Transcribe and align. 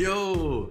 Jo! 0.00 0.70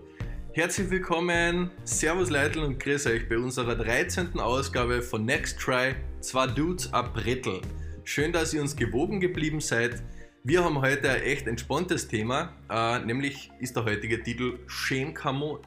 Herzlich 0.53 0.89
willkommen, 0.89 1.69
Servus 1.83 2.31
Leitl 2.31 2.61
und 2.61 2.79
grüß 2.79 3.05
euch 3.05 3.29
bei 3.29 3.37
unserer 3.37 3.75
13. 3.75 4.39
Ausgabe 4.39 5.03
von 5.03 5.23
Next 5.23 5.59
Try, 5.59 5.93
zwei 6.19 6.47
Dudes 6.47 6.91
ab 6.93 7.13
Brettel. 7.13 7.61
Schön, 8.03 8.31
dass 8.31 8.55
ihr 8.55 8.61
uns 8.61 8.75
gewogen 8.75 9.19
geblieben 9.19 9.61
seid. 9.61 10.01
Wir 10.43 10.63
haben 10.63 10.81
heute 10.81 11.11
ein 11.11 11.21
echt 11.21 11.45
entspanntes 11.45 12.07
Thema, 12.07 12.55
äh, 12.71 13.05
nämlich 13.05 13.51
ist 13.59 13.75
der 13.75 13.85
heutige 13.85 14.23
Titel 14.23 14.57
Schön 14.65 15.13
Kamot. 15.13 15.61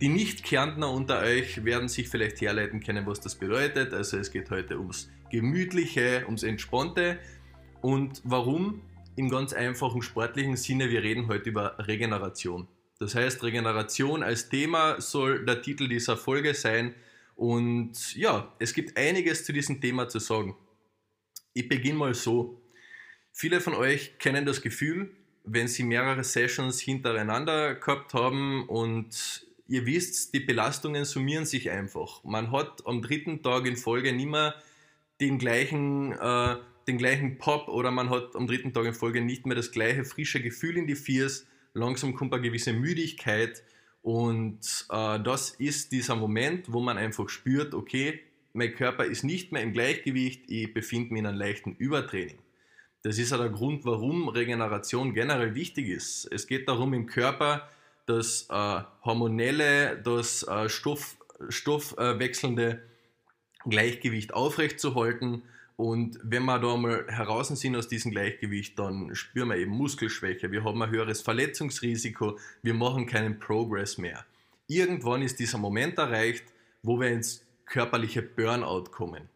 Die 0.00 0.08
Nicht-Kärntner 0.08 0.88
unter 0.88 1.18
euch 1.18 1.64
werden 1.64 1.88
sich 1.88 2.08
vielleicht 2.08 2.40
herleiten 2.42 2.78
können, 2.78 3.04
was 3.06 3.18
das 3.18 3.34
bedeutet. 3.34 3.92
Also 3.92 4.18
es 4.18 4.30
geht 4.30 4.50
heute 4.50 4.78
ums 4.78 5.10
Gemütliche, 5.32 6.22
ums 6.26 6.44
Entspannte. 6.44 7.18
Und 7.80 8.22
warum? 8.22 8.82
Im 9.14 9.28
ganz 9.28 9.52
einfachen 9.52 10.00
sportlichen 10.00 10.56
Sinne, 10.56 10.88
wir 10.88 11.02
reden 11.02 11.28
heute 11.28 11.50
über 11.50 11.76
Regeneration. 11.78 12.66
Das 12.98 13.14
heißt, 13.14 13.42
Regeneration 13.42 14.22
als 14.22 14.48
Thema 14.48 15.00
soll 15.00 15.44
der 15.44 15.60
Titel 15.60 15.86
dieser 15.86 16.16
Folge 16.16 16.54
sein. 16.54 16.94
Und 17.36 18.16
ja, 18.16 18.52
es 18.58 18.72
gibt 18.72 18.96
einiges 18.96 19.44
zu 19.44 19.52
diesem 19.52 19.80
Thema 19.80 20.08
zu 20.08 20.18
sagen. 20.18 20.56
Ich 21.52 21.68
beginne 21.68 21.98
mal 21.98 22.14
so. 22.14 22.62
Viele 23.32 23.60
von 23.60 23.74
euch 23.74 24.18
kennen 24.18 24.46
das 24.46 24.62
Gefühl, 24.62 25.10
wenn 25.44 25.68
sie 25.68 25.82
mehrere 25.82 26.24
Sessions 26.24 26.80
hintereinander 26.80 27.74
gehabt 27.74 28.14
haben 28.14 28.68
und 28.68 29.46
ihr 29.66 29.84
wisst, 29.84 30.32
die 30.32 30.40
Belastungen 30.40 31.04
summieren 31.04 31.44
sich 31.44 31.70
einfach. 31.70 32.22
Man 32.24 32.52
hat 32.52 32.86
am 32.86 33.02
dritten 33.02 33.42
Tag 33.42 33.66
in 33.66 33.76
Folge 33.76 34.12
nicht 34.12 34.28
mehr 34.28 34.54
den 35.20 35.38
gleichen, 35.38 36.12
äh, 36.12 36.56
den 36.86 36.98
gleichen 36.98 37.38
Pop 37.38 37.68
oder 37.68 37.90
man 37.90 38.10
hat 38.10 38.34
am 38.34 38.46
dritten 38.46 38.72
Tag 38.72 38.84
in 38.86 38.94
Folge 38.94 39.20
nicht 39.20 39.46
mehr 39.46 39.56
das 39.56 39.70
gleiche 39.70 40.04
frische 40.04 40.40
Gefühl 40.40 40.76
in 40.76 40.86
die 40.86 40.96
Viers. 40.96 41.46
Langsam 41.74 42.14
kommt 42.14 42.34
eine 42.34 42.42
gewisse 42.42 42.72
Müdigkeit 42.72 43.62
und 44.02 44.86
äh, 44.90 45.20
das 45.20 45.50
ist 45.50 45.92
dieser 45.92 46.16
Moment, 46.16 46.72
wo 46.72 46.80
man 46.80 46.98
einfach 46.98 47.28
spürt, 47.28 47.74
okay, 47.74 48.20
mein 48.52 48.74
Körper 48.74 49.04
ist 49.04 49.22
nicht 49.22 49.52
mehr 49.52 49.62
im 49.62 49.72
Gleichgewicht, 49.72 50.50
ich 50.50 50.74
befinde 50.74 51.12
mich 51.12 51.20
in 51.20 51.26
einem 51.26 51.38
leichten 51.38 51.74
Übertraining. 51.76 52.38
Das 53.02 53.18
ist 53.18 53.30
ja 53.30 53.38
der 53.38 53.48
Grund, 53.48 53.84
warum 53.84 54.28
Regeneration 54.28 55.14
generell 55.14 55.54
wichtig 55.54 55.88
ist. 55.88 56.28
Es 56.30 56.46
geht 56.46 56.68
darum, 56.68 56.94
im 56.94 57.06
Körper 57.06 57.68
das 58.06 58.46
äh, 58.50 58.80
hormonelle, 59.04 60.00
das 60.02 60.42
äh, 60.44 60.68
Stoff, 60.68 61.16
stoffwechselnde 61.48 62.82
Gleichgewicht 63.64 64.34
aufrechtzuerhalten. 64.34 65.42
Und 65.82 66.16
wenn 66.22 66.44
wir 66.44 66.60
da 66.60 66.76
mal 66.76 67.06
heraus 67.08 67.48
sind 67.48 67.74
aus 67.74 67.88
diesem 67.88 68.12
Gleichgewicht, 68.12 68.78
dann 68.78 69.16
spüren 69.16 69.48
wir 69.48 69.56
eben 69.56 69.72
Muskelschwäche, 69.72 70.52
wir 70.52 70.62
haben 70.62 70.80
ein 70.80 70.90
höheres 70.90 71.22
Verletzungsrisiko, 71.22 72.38
wir 72.62 72.74
machen 72.74 73.06
keinen 73.06 73.40
Progress 73.40 73.98
mehr. 73.98 74.24
Irgendwann 74.68 75.22
ist 75.22 75.40
dieser 75.40 75.58
Moment 75.58 75.98
erreicht, 75.98 76.44
wo 76.84 77.00
wir 77.00 77.08
ins 77.08 77.44
körperliche 77.66 78.22
Burnout 78.22 78.92
kommen. 78.92 79.28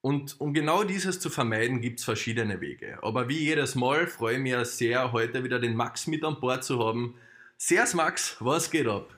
Und 0.00 0.40
um 0.40 0.54
genau 0.54 0.84
dieses 0.84 1.18
zu 1.18 1.28
vermeiden, 1.28 1.80
gibt 1.80 1.98
es 1.98 2.04
verschiedene 2.04 2.60
Wege. 2.60 3.00
Aber 3.02 3.28
wie 3.28 3.40
jedes 3.40 3.74
Mal 3.74 4.06
freue 4.06 4.36
ich 4.36 4.42
mich 4.42 4.54
sehr, 4.68 5.10
heute 5.10 5.42
wieder 5.42 5.58
den 5.58 5.74
Max 5.74 6.06
mit 6.06 6.22
an 6.22 6.38
Bord 6.38 6.62
zu 6.62 6.78
haben. 6.78 7.16
Servus 7.58 7.94
Max, 7.94 8.36
was 8.38 8.70
geht 8.70 8.86
ab? 8.86 9.12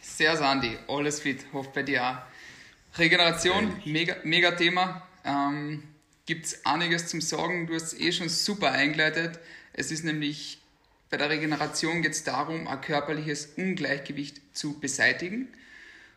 Servus 0.00 0.40
Andi, 0.40 0.76
alles 0.88 1.20
fit, 1.20 1.46
hoffe 1.52 1.70
bei 1.72 1.84
dir 1.84 2.02
auch. 2.04 2.98
Regeneration, 2.98 3.76
mega, 3.84 4.16
mega 4.24 4.50
Thema. 4.56 5.06
Ähm, 5.24 5.82
Gibt 6.26 6.46
es 6.46 6.64
einiges 6.64 7.08
zum 7.08 7.20
Sagen, 7.20 7.66
du 7.66 7.74
hast 7.74 7.92
es 7.92 8.00
eh 8.00 8.10
schon 8.12 8.30
super 8.30 8.72
eingeleitet. 8.72 9.38
Es 9.74 9.90
ist 9.90 10.04
nämlich, 10.04 10.58
bei 11.10 11.18
der 11.18 11.28
Regeneration 11.28 12.00
geht 12.00 12.12
es 12.12 12.24
darum, 12.24 12.66
ein 12.66 12.80
körperliches 12.80 13.50
Ungleichgewicht 13.56 14.40
zu 14.54 14.78
beseitigen. 14.80 15.48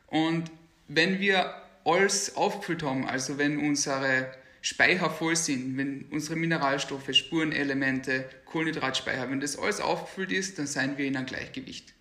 Und 0.07 0.49
wenn 0.87 1.19
wir 1.19 1.61
alles 1.83 2.35
aufgefüllt 2.35 2.83
haben, 2.83 3.05
also 3.05 3.37
wenn 3.37 3.59
unsere 3.59 4.33
Speicher 4.61 5.09
voll 5.09 5.35
sind, 5.35 5.77
wenn 5.77 6.05
unsere 6.09 6.35
Mineralstoffe, 6.35 7.13
Spurenelemente, 7.13 8.29
Kohlenhydratspeicher, 8.45 9.29
wenn 9.29 9.39
das 9.39 9.57
alles 9.57 9.81
aufgefüllt 9.81 10.31
ist, 10.31 10.57
dann 10.57 10.67
sind 10.67 10.97
wir 10.97 11.05
in 11.05 11.17
einem 11.17 11.25
Gleichgewicht. 11.25 11.93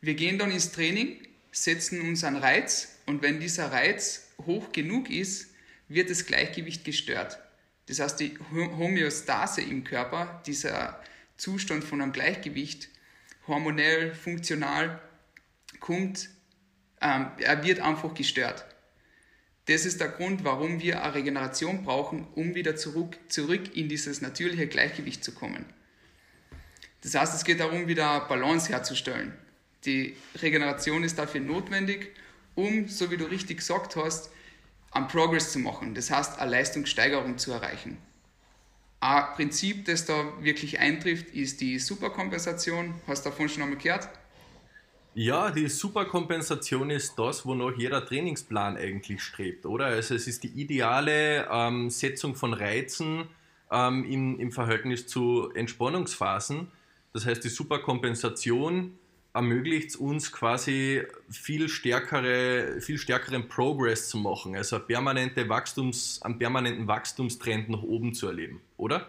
Wir 0.00 0.14
gehen 0.14 0.38
dann 0.38 0.50
ins 0.50 0.72
Training, 0.72 1.18
setzen 1.52 2.00
uns 2.00 2.24
einen 2.24 2.36
Reiz 2.36 2.98
und 3.06 3.22
wenn 3.22 3.40
dieser 3.40 3.72
Reiz 3.72 4.28
hoch 4.46 4.72
genug 4.72 5.10
ist, 5.10 5.50
wird 5.88 6.10
das 6.10 6.26
Gleichgewicht 6.26 6.84
gestört. 6.84 7.38
Das 7.86 8.00
heißt, 8.00 8.18
die 8.18 8.36
Homöostase 8.50 9.62
im 9.62 9.84
Körper, 9.84 10.42
dieser 10.46 11.00
Zustand 11.36 11.84
von 11.84 12.00
einem 12.00 12.12
Gleichgewicht, 12.12 12.88
hormonell, 13.46 14.14
funktional, 14.14 15.00
kommt, 15.78 16.30
ähm, 17.00 17.30
er 17.38 17.62
wird 17.62 17.80
einfach 17.80 18.14
gestört. 18.14 18.64
Das 19.66 19.84
ist 19.84 20.00
der 20.00 20.08
Grund, 20.08 20.44
warum 20.44 20.80
wir 20.80 21.02
eine 21.02 21.14
Regeneration 21.14 21.84
brauchen, 21.84 22.26
um 22.34 22.54
wieder 22.54 22.76
zurück, 22.76 23.18
zurück 23.28 23.76
in 23.76 23.88
dieses 23.88 24.20
natürliche 24.20 24.66
Gleichgewicht 24.68 25.24
zu 25.24 25.32
kommen. 25.32 25.64
Das 27.02 27.14
heißt, 27.14 27.34
es 27.34 27.44
geht 27.44 27.60
darum, 27.60 27.88
wieder 27.88 28.20
Balance 28.20 28.68
herzustellen. 28.68 29.32
Die 29.84 30.16
Regeneration 30.40 31.04
ist 31.04 31.18
dafür 31.18 31.40
notwendig, 31.40 32.12
um, 32.54 32.88
so 32.88 33.10
wie 33.10 33.16
du 33.16 33.26
richtig 33.26 33.58
gesagt 33.58 33.96
hast, 33.96 34.30
einen 34.96 35.08
Progress 35.08 35.52
zu 35.52 35.58
machen. 35.58 35.94
Das 35.94 36.10
heißt, 36.10 36.38
eine 36.40 36.50
Leistungssteigerung 36.50 37.38
zu 37.38 37.52
erreichen. 37.52 37.98
Ein 39.00 39.24
Prinzip, 39.34 39.84
das 39.84 40.06
da 40.06 40.32
wirklich 40.40 40.78
eintrifft, 40.80 41.28
ist 41.34 41.60
die 41.60 41.78
Superkompensation. 41.78 42.94
Hast 43.06 43.26
du 43.26 43.30
davon 43.30 43.48
schon 43.48 43.62
einmal 43.62 43.78
gehört? 43.78 44.08
Ja, 45.14 45.50
die 45.50 45.68
Superkompensation 45.68 46.90
ist 46.90 47.18
das, 47.18 47.46
wonach 47.46 47.76
jeder 47.76 48.04
Trainingsplan 48.04 48.76
eigentlich 48.76 49.22
strebt, 49.22 49.64
oder? 49.64 49.86
Also 49.86 50.14
es 50.14 50.26
ist 50.26 50.42
die 50.44 50.60
ideale 50.60 51.48
ähm, 51.50 51.88
Setzung 51.88 52.34
von 52.34 52.52
Reizen 52.52 53.26
ähm, 53.70 54.04
im, 54.04 54.38
im 54.38 54.52
Verhältnis 54.52 55.06
zu 55.06 55.50
Entspannungsphasen. 55.54 56.68
Das 57.12 57.24
heißt, 57.24 57.44
die 57.44 57.48
Superkompensation 57.48 58.98
ermöglicht 59.36 59.96
uns 59.96 60.32
quasi 60.32 61.02
viel, 61.30 61.68
stärkere, 61.68 62.80
viel 62.80 62.98
stärkeren 62.98 63.48
Progress 63.48 64.08
zu 64.08 64.16
machen, 64.16 64.56
also 64.56 64.78
permanente 64.80 65.48
Wachstums, 65.48 66.20
einen 66.22 66.38
permanenten 66.38 66.88
Wachstumstrend 66.88 67.68
nach 67.68 67.82
oben 67.82 68.14
zu 68.14 68.26
erleben, 68.26 68.60
oder? 68.78 69.08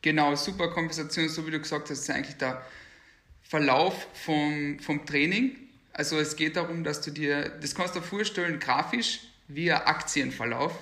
Genau, 0.00 0.34
Superkompensation, 0.34 1.28
so 1.28 1.46
wie 1.46 1.50
du 1.50 1.58
gesagt 1.58 1.90
hast, 1.90 1.98
ist 1.98 2.10
eigentlich 2.10 2.36
der 2.36 2.64
Verlauf 3.42 4.06
vom, 4.14 4.78
vom 4.78 5.04
Training. 5.04 5.56
Also 5.92 6.18
es 6.18 6.36
geht 6.36 6.56
darum, 6.56 6.84
dass 6.84 7.00
du 7.00 7.10
dir, 7.10 7.48
das 7.60 7.74
kannst 7.74 7.94
du 7.94 8.00
dir 8.00 8.06
vorstellen, 8.06 8.58
grafisch 8.58 9.20
wie 9.48 9.72
ein 9.72 9.82
Aktienverlauf. 9.82 10.72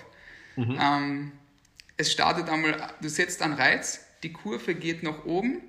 Mhm. 0.57 0.79
Ähm, 0.81 1.33
es 1.97 2.13
startet 2.13 2.49
einmal, 2.49 2.95
du 3.01 3.09
setzt 3.09 3.43
einen 3.43 3.55
Reiz, 3.55 4.05
die 4.23 4.33
Kurve 4.33 4.75
geht 4.75 5.03
nach 5.03 5.25
oben 5.25 5.63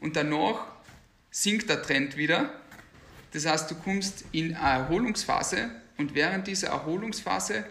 und 0.00 0.16
danach 0.16 0.75
sinkt 1.36 1.68
der 1.68 1.82
Trend 1.82 2.16
wieder. 2.16 2.60
Das 3.32 3.44
heißt, 3.44 3.70
du 3.70 3.74
kommst 3.74 4.24
in 4.32 4.54
eine 4.54 4.84
Erholungsphase 4.84 5.70
und 5.98 6.14
während 6.14 6.46
dieser 6.46 6.68
Erholungsphase 6.68 7.64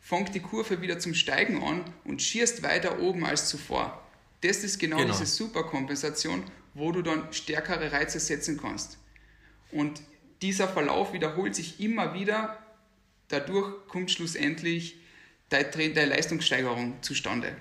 fängt 0.00 0.34
die 0.34 0.40
Kurve 0.40 0.80
wieder 0.80 0.98
zum 0.98 1.14
Steigen 1.14 1.62
an 1.62 1.84
und 2.04 2.22
schießt 2.22 2.62
weiter 2.62 3.00
oben 3.00 3.24
als 3.24 3.48
zuvor. 3.48 4.02
Das 4.40 4.58
ist 4.64 4.78
genau, 4.78 4.98
genau. 4.98 5.12
diese 5.12 5.26
Superkompensation 5.26 6.44
wo 6.74 6.90
du 6.90 7.02
dann 7.02 7.32
stärkere 7.32 7.92
Reize 7.92 8.20
setzen 8.20 8.60
kannst. 8.60 8.98
Und 9.70 10.02
dieser 10.42 10.68
Verlauf 10.68 11.12
wiederholt 11.12 11.54
sich 11.54 11.80
immer 11.80 12.14
wieder. 12.14 12.58
Dadurch 13.28 13.86
kommt 13.88 14.10
schlussendlich 14.10 14.96
deine 15.48 16.06
Leistungssteigerung 16.06 17.00
zustande. 17.00 17.56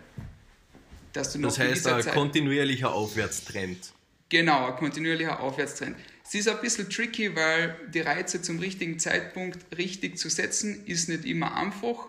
Dass 1.14 1.32
du 1.32 1.40
das 1.40 1.60
heißt, 1.60 1.88
ein 1.88 2.06
kontinuierlicher 2.06 2.92
Aufwärtstrend. 2.92 3.93
Genau, 4.34 4.66
ein 4.66 4.78
kontinuierlicher 4.78 5.42
Aufwärtstrend. 5.42 5.96
Es 6.26 6.34
ist 6.34 6.50
ein 6.50 6.60
bisschen 6.60 6.90
tricky, 6.90 7.36
weil 7.36 7.76
die 7.94 8.00
Reize 8.00 8.42
zum 8.42 8.58
richtigen 8.58 8.98
Zeitpunkt 8.98 9.60
richtig 9.78 10.18
zu 10.18 10.28
setzen, 10.28 10.88
ist 10.88 11.08
nicht 11.08 11.24
immer 11.26 11.56
einfach. 11.56 12.08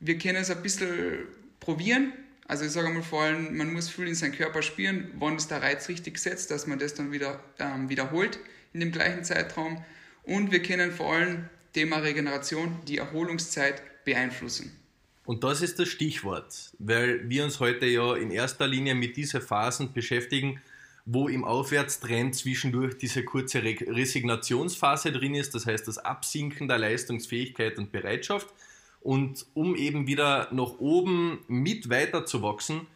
Wir 0.00 0.18
können 0.18 0.38
es 0.38 0.50
ein 0.50 0.60
bisschen 0.64 1.28
probieren, 1.60 2.12
also 2.48 2.64
ich 2.64 2.72
sage 2.72 2.88
mal 2.88 3.04
vor 3.04 3.22
allem, 3.22 3.56
man 3.56 3.72
muss 3.72 3.88
viel 3.88 4.08
in 4.08 4.16
seinen 4.16 4.32
Körper 4.32 4.62
spüren, 4.62 5.12
wann 5.16 5.36
ist 5.36 5.48
der 5.52 5.62
Reiz 5.62 5.88
richtig 5.88 6.14
gesetzt, 6.14 6.50
dass 6.50 6.66
man 6.66 6.80
das 6.80 6.94
dann 6.94 7.12
wieder 7.12 7.38
ähm, 7.60 7.88
wiederholt 7.88 8.40
in 8.72 8.80
dem 8.80 8.90
gleichen 8.90 9.22
Zeitraum. 9.22 9.84
Und 10.24 10.50
wir 10.50 10.60
können 10.60 10.90
vor 10.90 11.14
allem 11.14 11.48
Thema 11.72 11.98
Regeneration, 11.98 12.80
die 12.88 12.98
Erholungszeit 12.98 14.04
beeinflussen. 14.04 14.76
Und 15.24 15.44
das 15.44 15.62
ist 15.62 15.78
das 15.78 15.86
Stichwort, 15.86 16.72
weil 16.80 17.30
wir 17.30 17.44
uns 17.44 17.60
heute 17.60 17.86
ja 17.86 18.16
in 18.16 18.32
erster 18.32 18.66
Linie 18.66 18.96
mit 18.96 19.16
diesen 19.16 19.40
Phasen 19.40 19.92
beschäftigen, 19.92 20.60
wo 21.10 21.26
im 21.26 21.42
Aufwärtstrend 21.42 22.34
zwischendurch 22.34 22.98
diese 22.98 23.24
kurze 23.24 23.62
Resignationsphase 23.62 25.10
drin 25.10 25.34
ist, 25.34 25.54
das 25.54 25.64
heißt 25.64 25.88
das 25.88 25.96
Absinken 25.96 26.68
der 26.68 26.76
Leistungsfähigkeit 26.76 27.78
und 27.78 27.90
Bereitschaft. 27.90 28.48
Und 29.00 29.46
um 29.54 29.74
eben 29.74 30.06
wieder 30.06 30.48
nach 30.52 30.78
oben 30.78 31.38
mit 31.48 31.88
weiter 31.88 32.26
zu 32.26 32.42
wachsen, 32.42 32.86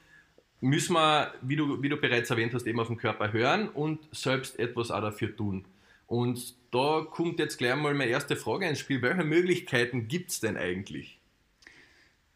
müssen 0.61 0.93
wir, 0.93 1.33
wie 1.41 1.57
du, 1.57 1.83
wie 1.83 1.89
du 1.89 1.97
bereits 1.97 2.29
erwähnt 2.29 2.53
hast, 2.53 2.67
eben 2.67 2.81
auf 2.81 2.89
den 2.89 2.99
Körper 2.99 3.33
hören 3.33 3.71
und 3.71 3.99
selbst 4.13 4.59
etwas 4.59 4.91
auch 4.91 5.01
dafür 5.01 5.35
tun. 5.35 5.65
Und 6.07 6.55
da 6.71 7.07
kommt 7.11 7.39
jetzt 7.39 7.57
gleich 7.57 7.77
mal 7.77 7.95
meine 7.95 8.11
erste 8.11 8.37
Frage 8.37 8.69
ins 8.69 8.81
Spiel. 8.81 9.01
Welche 9.01 9.25
Möglichkeiten 9.25 10.07
gibt 10.07 10.33
es 10.33 10.41
denn 10.41 10.59
eigentlich? 10.59 11.19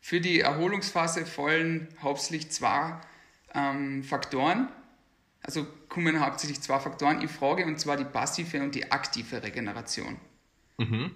Für 0.01 0.23
die 0.23 0.41
Erholungsphase 0.41 1.27
fallen 1.27 1.89
hauptsächlich 2.01 2.51
zwei 2.51 2.99
ähm, 3.55 4.03
Faktoren, 4.05 4.69
also 5.47 5.65
kommen 5.89 6.21
hauptsächlich 6.21 6.61
zwei 6.61 6.81
Faktoren 6.81 7.23
in 7.23 7.29
Frage, 7.29 7.65
und 7.65 7.79
zwar 7.79 7.97
die 7.97 8.05
passive 8.05 8.61
und 8.61 8.75
die 8.75 8.91
aktive 8.91 9.43
Regeneration. 9.43 10.19
Mhm. 10.77 11.13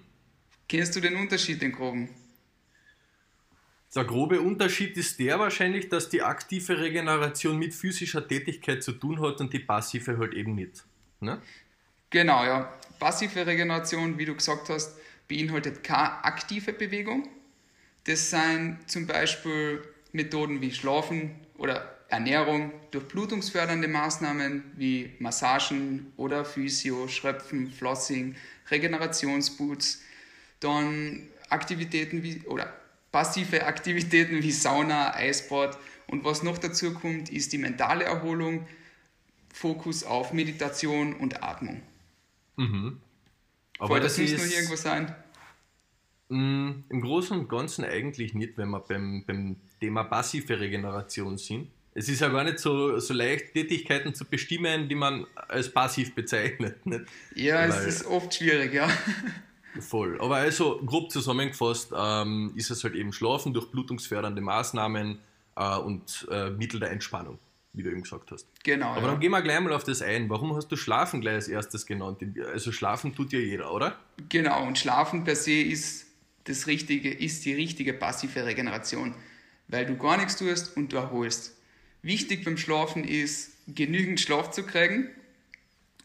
Kennst 0.69 0.95
du 0.95 1.01
den 1.01 1.17
Unterschied, 1.17 1.61
den 1.61 1.73
groben? 1.73 2.09
Der 3.93 4.05
grobe 4.05 4.39
Unterschied 4.39 4.95
ist 4.95 5.19
der 5.19 5.37
wahrscheinlich, 5.37 5.89
dass 5.89 6.07
die 6.07 6.21
aktive 6.21 6.79
Regeneration 6.79 7.59
mit 7.59 7.73
physischer 7.73 8.25
Tätigkeit 8.25 8.81
zu 8.81 8.93
tun 8.93 9.19
hat 9.19 9.41
und 9.41 9.51
die 9.51 9.59
passive 9.59 10.17
halt 10.17 10.33
eben 10.33 10.55
nicht. 10.55 10.85
Ne? 11.19 11.41
Genau, 12.09 12.45
ja. 12.45 12.73
Passive 12.99 13.45
Regeneration, 13.45 14.17
wie 14.17 14.23
du 14.23 14.33
gesagt 14.33 14.69
hast, 14.69 14.97
beinhaltet 15.27 15.83
keine 15.83 16.23
aktive 16.23 16.71
Bewegung. 16.71 17.27
Das 18.05 18.29
sind 18.29 18.79
zum 18.87 19.07
Beispiel 19.07 19.81
Methoden 20.13 20.61
wie 20.61 20.71
Schlafen 20.71 21.35
oder 21.57 22.00
Ernährung, 22.11 22.71
durchblutungsfördernde 22.91 23.87
Maßnahmen 23.87 24.63
wie 24.75 25.13
Massagen 25.19 26.11
oder 26.17 26.43
Physio, 26.43 27.07
Schröpfen, 27.07 27.71
Flossing, 27.71 28.35
Regenerationsboots, 28.69 30.01
dann 30.59 31.27
Aktivitäten 31.49 32.21
wie 32.21 32.41
oder 32.45 32.71
passive 33.11 33.65
Aktivitäten 33.65 34.43
wie 34.43 34.51
Sauna, 34.51 35.15
Eisbad 35.15 35.77
und 36.07 36.23
was 36.25 36.43
noch 36.43 36.57
dazu 36.57 36.93
kommt, 36.93 37.29
ist 37.29 37.53
die 37.53 37.57
mentale 37.57 38.03
Erholung, 38.03 38.67
Fokus 39.53 40.03
auf 40.03 40.33
Meditation 40.33 41.13
und 41.13 41.43
Atmung. 41.43 41.81
Mhm. 42.57 42.99
Aber 43.79 43.89
Wollte 43.89 44.03
das, 44.05 44.17
das 44.17 44.31
noch 44.31 44.55
irgendwo 44.55 44.75
sein? 44.75 45.15
Mm, 46.29 46.83
Im 46.89 47.01
Großen 47.01 47.37
und 47.39 47.49
Ganzen 47.49 47.83
eigentlich 47.83 48.33
nicht, 48.33 48.57
wenn 48.57 48.69
wir 48.69 48.79
beim, 48.79 49.23
beim 49.25 49.57
Thema 49.79 50.03
passive 50.03 50.59
Regeneration 50.59 51.37
sind. 51.37 51.69
Es 51.93 52.07
ist 52.07 52.21
ja 52.21 52.29
gar 52.29 52.43
nicht 52.43 52.59
so, 52.59 52.99
so 52.99 53.13
leicht, 53.13 53.53
Tätigkeiten 53.53 54.13
zu 54.15 54.25
bestimmen, 54.25 54.87
die 54.87 54.95
man 54.95 55.27
als 55.35 55.71
passiv 55.71 56.15
bezeichnet. 56.15 56.85
Nicht? 56.85 57.05
Ja, 57.35 57.59
Weil, 57.59 57.69
es 57.69 57.85
ist 57.85 58.05
oft 58.05 58.33
schwierig, 58.33 58.73
ja. 58.73 58.89
Voll. 59.79 60.19
Aber 60.19 60.37
also 60.37 60.81
grob 60.85 61.11
zusammengefasst 61.11 61.93
ähm, 61.95 62.53
ist 62.55 62.71
es 62.71 62.83
halt 62.83 62.95
eben 62.95 63.13
Schlafen 63.13 63.53
durch 63.53 63.71
blutungsfördernde 63.71 64.41
Maßnahmen 64.41 65.19
äh, 65.55 65.77
und 65.77 66.27
äh, 66.29 66.49
Mittel 66.49 66.79
der 66.79 66.91
Entspannung, 66.91 67.39
wie 67.73 67.83
du 67.83 67.89
eben 67.89 68.03
gesagt 68.03 68.31
hast. 68.31 68.47
Genau. 68.63 68.87
Aber 68.87 69.01
ja. 69.01 69.07
dann 69.07 69.19
gehen 69.19 69.31
wir 69.31 69.41
gleich 69.41 69.59
mal 69.59 69.73
auf 69.73 69.83
das 69.83 70.01
ein. 70.01 70.29
Warum 70.29 70.55
hast 70.55 70.69
du 70.69 70.75
Schlafen 70.75 71.21
gleich 71.21 71.35
als 71.35 71.47
erstes 71.47 71.85
genannt? 71.85 72.21
Also 72.51 72.71
Schlafen 72.71 73.15
tut 73.15 73.31
ja 73.31 73.39
jeder, 73.39 73.73
oder? 73.73 73.97
Genau, 74.29 74.65
und 74.65 74.77
Schlafen 74.77 75.23
per 75.23 75.35
se 75.35 75.61
ist 75.61 76.05
das 76.45 76.67
richtige, 76.67 77.11
ist 77.11 77.45
die 77.45 77.53
richtige 77.53 77.93
passive 77.93 78.45
Regeneration, 78.45 79.13
weil 79.67 79.85
du 79.85 79.97
gar 79.97 80.17
nichts 80.17 80.35
tust 80.37 80.75
und 80.75 80.91
du 80.91 80.97
erholst. 80.97 81.57
Wichtig 82.01 82.43
beim 82.43 82.57
Schlafen 82.57 83.03
ist, 83.03 83.51
genügend 83.67 84.19
Schlaf 84.19 84.51
zu 84.51 84.63
kriegen. 84.63 85.09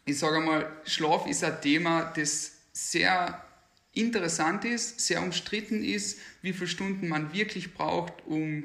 Ich 0.05 0.19
sage 0.19 0.41
mal, 0.41 0.71
Schlaf 0.85 1.27
ist 1.27 1.43
ein 1.43 1.61
Thema, 1.61 2.13
das 2.15 2.53
sehr 2.73 3.43
interessant 3.93 4.65
ist, 4.65 5.01
sehr 5.01 5.23
umstritten 5.23 5.83
ist, 5.83 6.19
wie 6.43 6.53
viele 6.53 6.69
Stunden 6.69 7.09
man 7.09 7.33
wirklich 7.33 7.73
braucht, 7.73 8.13
um 8.27 8.65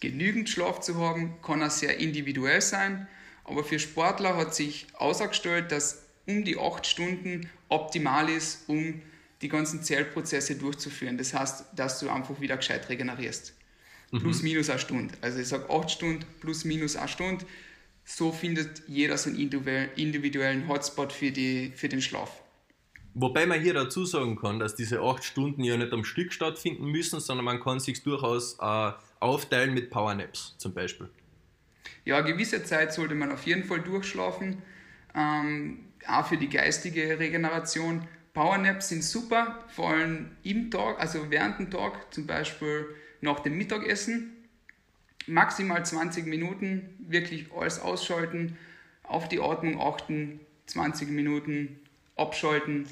genügend 0.00 0.48
Schlaf 0.48 0.80
zu 0.80 0.96
haben, 0.96 1.34
kann 1.42 1.62
auch 1.62 1.70
sehr 1.70 1.98
individuell 1.98 2.62
sein. 2.62 3.06
Aber 3.44 3.62
für 3.62 3.78
Sportler 3.78 4.36
hat 4.36 4.54
sich 4.54 4.86
ausgestellt, 4.94 5.70
dass 5.70 6.02
um 6.26 6.44
die 6.44 6.58
acht 6.58 6.86
Stunden 6.86 7.50
optimal 7.68 8.30
ist, 8.30 8.68
um 8.68 9.02
die 9.42 9.48
ganzen 9.48 9.82
Zellprozesse 9.82 10.56
durchzuführen. 10.56 11.18
Das 11.18 11.34
heißt, 11.34 11.64
dass 11.74 11.98
du 11.98 12.08
einfach 12.08 12.40
wieder 12.40 12.56
gescheit 12.56 12.88
regenerierst. 12.88 13.54
Mhm. 14.10 14.18
Plus 14.18 14.42
minus 14.42 14.70
eine 14.70 14.78
Stunde. 14.78 15.14
Also 15.20 15.38
ich 15.38 15.48
sage 15.48 15.70
acht 15.70 15.90
Stunden 15.90 16.24
plus 16.40 16.64
minus 16.64 16.96
eine 16.96 17.08
Stunde. 17.08 17.44
So 18.04 18.32
findet 18.32 18.82
jeder 18.88 19.16
seinen 19.16 19.36
individuellen 19.36 20.68
Hotspot 20.68 21.12
für, 21.12 21.30
die, 21.30 21.72
für 21.76 21.88
den 21.88 22.02
Schlaf. 22.02 22.42
Wobei 23.14 23.46
man 23.46 23.60
hier 23.60 23.74
dazu 23.74 24.04
sagen 24.04 24.36
kann, 24.36 24.58
dass 24.58 24.76
diese 24.76 25.00
acht 25.00 25.24
Stunden 25.24 25.64
ja 25.64 25.76
nicht 25.76 25.92
am 25.92 26.04
Stück 26.04 26.32
stattfinden 26.32 26.86
müssen, 26.86 27.20
sondern 27.20 27.44
man 27.44 27.60
kann 27.60 27.80
sich 27.80 28.02
durchaus 28.02 28.56
äh, 28.60 28.92
aufteilen 29.18 29.74
mit 29.74 29.90
Powernaps 29.90 30.54
zum 30.58 30.72
Beispiel. 30.72 31.08
Ja, 32.04 32.18
eine 32.18 32.32
gewisse 32.32 32.62
Zeit 32.64 32.92
sollte 32.92 33.14
man 33.14 33.32
auf 33.32 33.44
jeden 33.46 33.64
Fall 33.64 33.80
durchschlafen, 33.80 34.62
ähm, 35.14 35.86
auch 36.06 36.26
für 36.26 36.36
die 36.36 36.48
geistige 36.48 37.18
Regeneration. 37.18 38.06
Powernaps 38.32 38.88
sind 38.88 39.02
super, 39.02 39.64
vor 39.68 39.90
allem 39.90 40.30
im 40.44 40.70
Tag, 40.70 41.00
also 41.00 41.30
während 41.30 41.58
dem 41.58 41.70
Tag, 41.70 42.14
zum 42.14 42.26
Beispiel 42.26 42.86
nach 43.20 43.40
dem 43.40 43.56
Mittagessen. 43.56 44.36
Maximal 45.26 45.84
20 45.84 46.26
Minuten, 46.26 46.96
wirklich 46.98 47.52
alles 47.52 47.78
ausschalten, 47.78 48.56
auf 49.02 49.28
die 49.28 49.40
Atmung 49.40 49.80
achten, 49.80 50.40
20 50.66 51.10
Minuten 51.10 51.78
abschalten, 52.16 52.86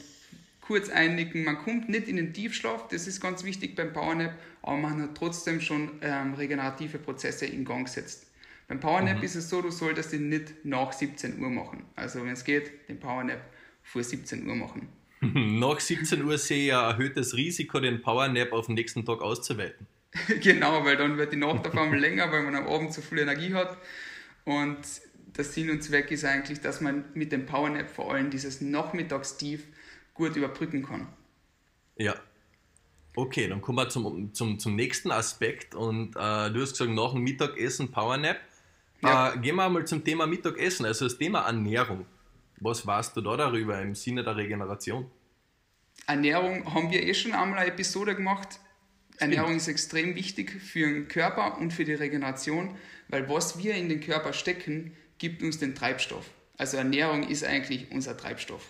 kurz 0.60 0.90
einnicken. 0.90 1.44
Man 1.44 1.58
kommt 1.58 1.88
nicht 1.88 2.06
in 2.06 2.16
den 2.16 2.34
Tiefschlaf, 2.34 2.88
das 2.88 3.06
ist 3.06 3.20
ganz 3.20 3.44
wichtig 3.44 3.74
beim 3.74 3.92
Powernap, 3.92 4.34
aber 4.62 4.76
man 4.76 5.02
hat 5.02 5.14
trotzdem 5.16 5.60
schon 5.60 5.92
ähm, 6.02 6.34
regenerative 6.34 6.98
Prozesse 6.98 7.46
in 7.46 7.64
Gang 7.64 7.86
gesetzt. 7.86 8.26
Beim 8.68 8.80
Powernap 8.80 9.18
mhm. 9.18 9.24
ist 9.24 9.34
es 9.34 9.48
so, 9.48 9.62
du 9.62 9.70
solltest 9.70 10.12
ihn 10.12 10.28
nicht 10.28 10.64
nach 10.64 10.92
17 10.92 11.40
Uhr 11.42 11.48
machen. 11.48 11.84
Also 11.96 12.22
wenn 12.22 12.32
es 12.32 12.44
geht, 12.44 12.88
den 12.88 13.00
Powernap 13.00 13.40
vor 13.82 14.02
17 14.02 14.46
Uhr 14.46 14.54
machen. 14.54 14.88
nach 15.20 15.80
17 15.80 16.22
Uhr 16.22 16.36
sehe 16.36 16.66
ich 16.66 16.74
ein 16.74 16.90
erhöhtes 16.90 17.34
Risiko, 17.34 17.80
den 17.80 18.02
Powernap 18.02 18.52
auf 18.52 18.66
den 18.66 18.74
nächsten 18.74 19.06
Tag 19.06 19.22
auszuweiten. 19.22 19.86
genau, 20.40 20.84
weil 20.84 20.96
dann 20.96 21.18
wird 21.18 21.32
die 21.32 21.36
Nacht 21.36 21.66
auf 21.66 21.76
einmal 21.76 21.98
länger, 22.00 22.30
weil 22.32 22.42
man 22.42 22.54
am 22.54 22.66
Abend 22.66 22.92
zu 22.92 23.02
viel 23.02 23.18
Energie 23.18 23.54
hat. 23.54 23.76
Und 24.44 24.78
der 25.36 25.44
Sinn 25.44 25.70
und 25.70 25.82
Zweck 25.82 26.10
ist 26.10 26.24
eigentlich, 26.24 26.60
dass 26.60 26.80
man 26.80 27.04
mit 27.14 27.32
dem 27.32 27.46
Powernap 27.46 27.88
vor 27.90 28.12
allem 28.12 28.30
dieses 28.30 28.60
Nachmittagstief 28.60 29.64
gut 30.14 30.36
überbrücken 30.36 30.84
kann. 30.84 31.08
Ja. 31.96 32.14
Okay, 33.14 33.48
dann 33.48 33.60
kommen 33.60 33.78
wir 33.78 33.88
zum, 33.88 34.32
zum, 34.32 34.58
zum 34.58 34.76
nächsten 34.76 35.10
Aspekt 35.10 35.74
und 35.74 36.14
äh, 36.16 36.50
du 36.50 36.60
hast 36.60 36.72
gesagt, 36.72 36.90
nach 36.90 37.12
dem 37.12 37.22
Mittagessen 37.22 37.90
Powernap. 37.90 38.38
Ja. 39.02 39.32
Äh, 39.32 39.38
gehen 39.38 39.56
wir 39.56 39.68
mal 39.68 39.84
zum 39.86 40.04
Thema 40.04 40.26
Mittagessen, 40.26 40.86
also 40.86 41.06
das 41.06 41.18
Thema 41.18 41.40
Ernährung. 41.40 42.06
Was 42.60 42.86
weißt 42.86 43.16
du 43.16 43.20
da 43.20 43.36
darüber 43.36 43.80
im 43.80 43.94
Sinne 43.94 44.24
der 44.24 44.36
Regeneration? 44.36 45.10
Ernährung 46.06 46.72
haben 46.72 46.90
wir 46.90 47.02
eh 47.02 47.14
schon 47.14 47.32
einmal 47.32 47.58
eine 47.58 47.70
Episode 47.70 48.14
gemacht. 48.14 48.60
Ernährung 49.18 49.56
ist 49.56 49.68
extrem 49.68 50.14
wichtig 50.14 50.50
für 50.50 50.86
den 50.86 51.08
Körper 51.08 51.58
und 51.58 51.72
für 51.72 51.84
die 51.84 51.94
Regeneration, 51.94 52.76
weil 53.08 53.28
was 53.28 53.58
wir 53.58 53.74
in 53.74 53.88
den 53.88 54.00
Körper 54.00 54.32
stecken, 54.32 54.96
gibt 55.18 55.42
uns 55.42 55.58
den 55.58 55.74
Treibstoff. 55.74 56.24
Also 56.56 56.76
Ernährung 56.76 57.28
ist 57.28 57.44
eigentlich 57.44 57.90
unser 57.90 58.16
Treibstoff. 58.16 58.62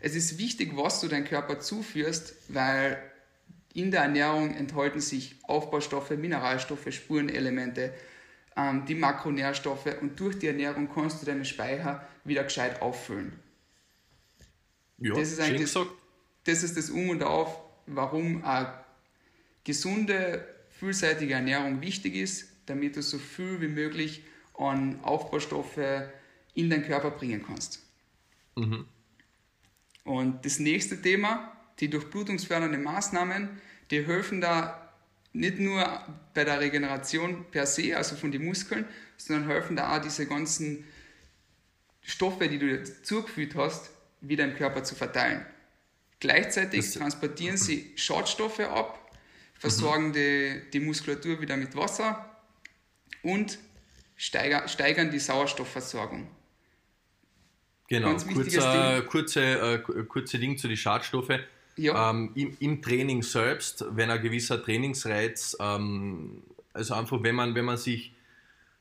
Es 0.00 0.14
ist 0.14 0.38
wichtig, 0.38 0.76
was 0.76 1.00
du 1.00 1.08
deinem 1.08 1.24
Körper 1.24 1.60
zuführst, 1.60 2.34
weil 2.48 2.98
in 3.74 3.90
der 3.90 4.02
Ernährung 4.02 4.54
enthalten 4.54 5.00
sich 5.00 5.36
Aufbaustoffe, 5.44 6.10
Mineralstoffe, 6.10 6.92
Spurenelemente, 6.92 7.92
ähm, 8.56 8.84
die 8.86 8.94
Makronährstoffe 8.94 9.88
und 10.00 10.18
durch 10.18 10.38
die 10.38 10.48
Ernährung 10.48 10.88
kannst 10.92 11.22
du 11.22 11.26
deine 11.26 11.44
Speicher 11.44 12.06
wieder 12.24 12.44
gescheit 12.44 12.82
auffüllen. 12.82 13.38
Ja, 14.98 15.14
das 15.14 15.32
ist 15.32 15.40
eigentlich 15.40 15.72
das, 15.72 15.86
das 16.44 16.62
ist 16.62 16.76
das 16.76 16.90
Um 16.90 17.10
und 17.10 17.22
Auf, 17.22 17.60
warum 17.86 18.44
eine 18.44 18.72
gesunde, 19.64 20.46
vielseitige 20.70 21.34
Ernährung 21.34 21.80
wichtig 21.80 22.14
ist, 22.14 22.48
damit 22.66 22.96
du 22.96 23.02
so 23.02 23.18
viel 23.18 23.60
wie 23.60 23.68
möglich 23.68 24.24
an 24.54 25.00
Aufbaustoffe 25.02 26.08
in 26.54 26.70
deinen 26.70 26.84
Körper 26.84 27.10
bringen 27.10 27.44
kannst. 27.46 27.82
Mhm. 28.56 28.86
Und 30.04 30.44
das 30.44 30.58
nächste 30.58 31.00
Thema, 31.00 31.56
die 31.78 31.88
durchblutungsfördernde 31.88 32.78
Maßnahmen, 32.78 33.60
die 33.90 34.06
helfen 34.06 34.40
da 34.40 34.90
nicht 35.32 35.58
nur 35.58 35.84
bei 36.34 36.44
der 36.44 36.60
Regeneration 36.60 37.46
per 37.50 37.66
se, 37.66 37.96
also 37.96 38.16
von 38.16 38.32
den 38.32 38.44
Muskeln, 38.44 38.84
sondern 39.16 39.48
helfen 39.48 39.76
da 39.76 39.96
auch 39.96 40.02
diese 40.02 40.26
ganzen 40.26 40.84
Stoffe, 42.02 42.48
die 42.48 42.58
du 42.58 42.66
dir 42.66 43.02
zugeführt 43.02 43.54
hast, 43.54 43.90
wieder 44.20 44.44
im 44.44 44.54
Körper 44.54 44.82
zu 44.82 44.94
verteilen. 44.94 45.44
Gleichzeitig 46.18 46.90
transportieren 46.92 47.56
sie 47.56 47.92
Schadstoffe 47.96 48.60
ab, 48.60 48.99
versorgen 49.60 50.08
mhm. 50.08 50.12
die, 50.14 50.62
die 50.72 50.80
Muskulatur 50.80 51.40
wieder 51.40 51.56
mit 51.56 51.76
Wasser 51.76 52.26
und 53.22 53.58
steiger, 54.16 54.66
steigern 54.66 55.10
die 55.10 55.18
Sauerstoffversorgung. 55.18 56.26
Genau, 57.88 58.16
kurzer, 58.16 59.02
kurze, 59.02 59.40
äh, 59.40 60.04
kurze 60.04 60.38
Ding 60.38 60.56
zu 60.56 60.66
den 60.66 60.76
Schadstoffen. 60.76 61.40
Ja. 61.76 62.10
Ähm, 62.10 62.32
im, 62.34 62.56
im, 62.60 62.82
Training 62.82 63.22
selbst, 63.22 63.84
wenn 63.90 64.10
ein 64.10 64.22
gewisser 64.22 64.62
Trainingsreiz, 64.62 65.56
ähm, 65.60 66.42
also 66.72 66.94
einfach 66.94 67.22
wenn 67.22 67.34
man, 67.34 67.54
wenn 67.54 67.64
man 67.64 67.76
sich 67.76 68.12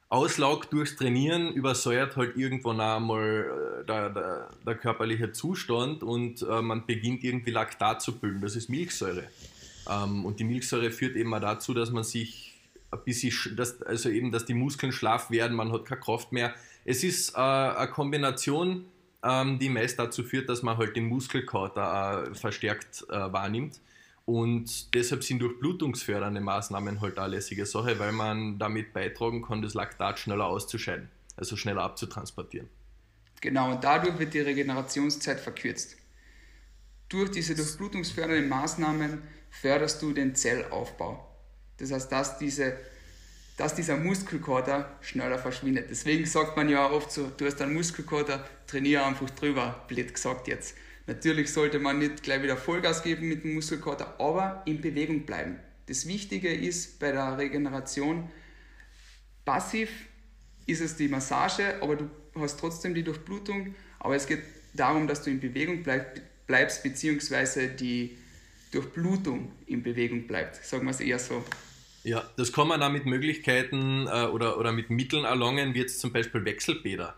Auslaug 0.09 0.69
durchs 0.69 0.95
Trainieren 0.95 1.53
übersäuert 1.53 2.15
halt 2.15 2.37
irgendwann 2.37 2.79
einmal 2.79 3.81
äh, 3.81 3.85
der, 3.85 4.09
der, 4.09 4.49
der 4.65 4.75
körperliche 4.75 5.31
Zustand 5.31 6.03
und 6.03 6.41
äh, 6.41 6.61
man 6.61 6.85
beginnt 6.85 7.23
irgendwie 7.23 7.51
Laktat 7.51 8.01
zu 8.01 8.17
bilden. 8.19 8.41
Das 8.41 8.55
ist 8.55 8.69
Milchsäure. 8.69 9.27
Ähm, 9.89 10.25
und 10.25 10.39
die 10.39 10.43
Milchsäure 10.43 10.91
führt 10.91 11.15
eben 11.15 11.33
auch 11.33 11.41
dazu, 11.41 11.73
dass 11.73 11.91
man 11.91 12.03
sich 12.03 12.55
ein 12.91 12.99
bisschen, 13.03 13.55
dass, 13.55 13.81
also 13.81 14.09
eben, 14.09 14.31
dass 14.31 14.45
die 14.45 14.53
Muskeln 14.53 14.91
schlaff 14.91 15.29
werden, 15.31 15.55
man 15.55 15.71
hat 15.71 15.85
keine 15.85 16.01
Kraft 16.01 16.31
mehr. 16.31 16.53
Es 16.85 17.03
ist 17.03 17.35
äh, 17.35 17.39
eine 17.39 17.89
Kombination, 17.89 18.85
ähm, 19.23 19.59
die 19.59 19.69
meist 19.69 19.99
dazu 19.99 20.23
führt, 20.23 20.49
dass 20.49 20.63
man 20.63 20.77
halt 20.77 20.95
den 20.95 21.05
Muskelkater 21.05 22.29
äh, 22.29 22.35
verstärkt 22.35 23.05
äh, 23.09 23.13
wahrnimmt. 23.13 23.79
Und 24.25 24.93
deshalb 24.93 25.23
sind 25.23 25.39
durchblutungsfördernde 25.39 26.39
Maßnahmen 26.39 27.01
halt 27.01 27.17
eine 27.17 27.35
lässige 27.35 27.65
Sache, 27.65 27.97
weil 27.97 28.11
man 28.11 28.59
damit 28.59 28.93
beitragen 28.93 29.41
kann, 29.41 29.63
das 29.63 29.73
Laktat 29.73 30.19
schneller 30.19 30.45
auszuscheiden, 30.45 31.09
also 31.35 31.55
schneller 31.55 31.81
abzutransportieren. 31.81 32.69
Genau, 33.41 33.71
und 33.71 33.83
dadurch 33.83 34.19
wird 34.19 34.33
die 34.35 34.41
Regenerationszeit 34.41 35.39
verkürzt. 35.39 35.97
Durch 37.07 37.31
diese 37.31 37.55
durchblutungsfördernden 37.55 38.49
Maßnahmen 38.49 39.23
förderst 39.49 40.01
du 40.01 40.13
den 40.13 40.35
Zellaufbau. 40.35 41.25
Das 41.77 41.91
heißt, 41.91 42.11
dass, 42.11 42.37
diese, 42.37 42.77
dass 43.57 43.75
dieser 43.75 43.97
Muskelkater 43.97 44.97
schneller 45.01 45.39
verschwindet. 45.39 45.89
Deswegen 45.89 46.25
sagt 46.25 46.57
man 46.57 46.69
ja 46.69 46.89
oft 46.89 47.11
so, 47.11 47.27
du 47.27 47.45
hast 47.45 47.61
einen 47.61 47.73
Muskelkater, 47.73 48.47
trainiere 48.67 49.05
einfach 49.05 49.29
drüber, 49.31 49.83
blöd 49.87 50.13
gesagt 50.13 50.47
jetzt. 50.47 50.75
Natürlich 51.07 51.51
sollte 51.51 51.79
man 51.79 51.99
nicht 51.99 52.21
gleich 52.21 52.43
wieder 52.43 52.57
Vollgas 52.57 53.01
geben 53.01 53.29
mit 53.29 53.43
dem 53.43 53.55
Muskelkater, 53.55 54.19
aber 54.19 54.61
in 54.65 54.81
Bewegung 54.81 55.25
bleiben. 55.25 55.59
Das 55.87 56.07
Wichtige 56.07 56.53
ist 56.53 56.99
bei 56.99 57.11
der 57.11 57.37
Regeneration, 57.37 58.29
passiv 59.43 59.89
ist 60.67 60.81
es 60.81 60.95
die 60.95 61.07
Massage, 61.07 61.81
aber 61.81 61.95
du 61.95 62.09
hast 62.35 62.59
trotzdem 62.59 62.93
die 62.93 63.03
Durchblutung. 63.03 63.73
Aber 63.97 64.15
es 64.15 64.27
geht 64.27 64.43
darum, 64.73 65.07
dass 65.07 65.23
du 65.23 65.31
in 65.31 65.39
Bewegung 65.39 65.81
bleib, 65.81 66.21
bleibst, 66.45 66.83
beziehungsweise 66.83 67.67
die 67.69 68.17
Durchblutung 68.71 69.51
in 69.65 69.83
Bewegung 69.83 70.27
bleibt. 70.27 70.63
Sagen 70.63 70.85
wir 70.85 70.91
es 70.91 70.99
eher 70.99 71.19
so. 71.19 71.43
Ja, 72.03 72.23
das 72.37 72.53
kann 72.53 72.67
man 72.67 72.81
auch 72.81 72.91
mit 72.91 73.05
Möglichkeiten 73.05 74.07
äh, 74.07 74.25
oder, 74.25 74.57
oder 74.57 74.71
mit 74.71 74.89
Mitteln 74.89 75.25
erlangen, 75.25 75.73
wie 75.73 75.79
jetzt 75.79 75.99
zum 75.99 76.13
Beispiel 76.13 76.45
Wechselbäder. 76.45 77.15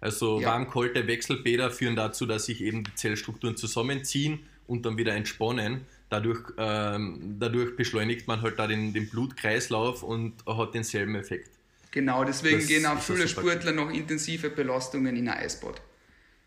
Also 0.00 0.40
ja. 0.40 0.48
warm-kalte 0.48 1.06
Wechselbäder 1.06 1.70
führen 1.70 1.96
dazu, 1.96 2.26
dass 2.26 2.46
sich 2.46 2.60
eben 2.60 2.82
die 2.82 2.94
Zellstrukturen 2.94 3.56
zusammenziehen 3.56 4.40
und 4.66 4.84
dann 4.84 4.96
wieder 4.96 5.14
entspannen. 5.14 5.82
Dadurch, 6.08 6.40
ähm, 6.58 7.36
dadurch 7.38 7.76
beschleunigt 7.76 8.26
man 8.26 8.42
halt 8.42 8.58
da 8.58 8.66
den, 8.66 8.92
den 8.92 9.08
Blutkreislauf 9.08 10.02
und 10.02 10.34
hat 10.46 10.74
denselben 10.74 11.14
Effekt. 11.14 11.50
Genau, 11.92 12.24
deswegen 12.24 12.58
das 12.58 12.68
gehen 12.68 12.86
auch 12.86 13.00
viele 13.00 13.28
Sportler 13.28 13.72
noch 13.72 13.90
intensive 13.90 14.50
Belastungen 14.50 15.14
in 15.14 15.28
ein 15.28 15.38
Eisbad. 15.44 15.80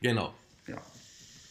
Genau. 0.01 0.33
Ja. 0.67 0.81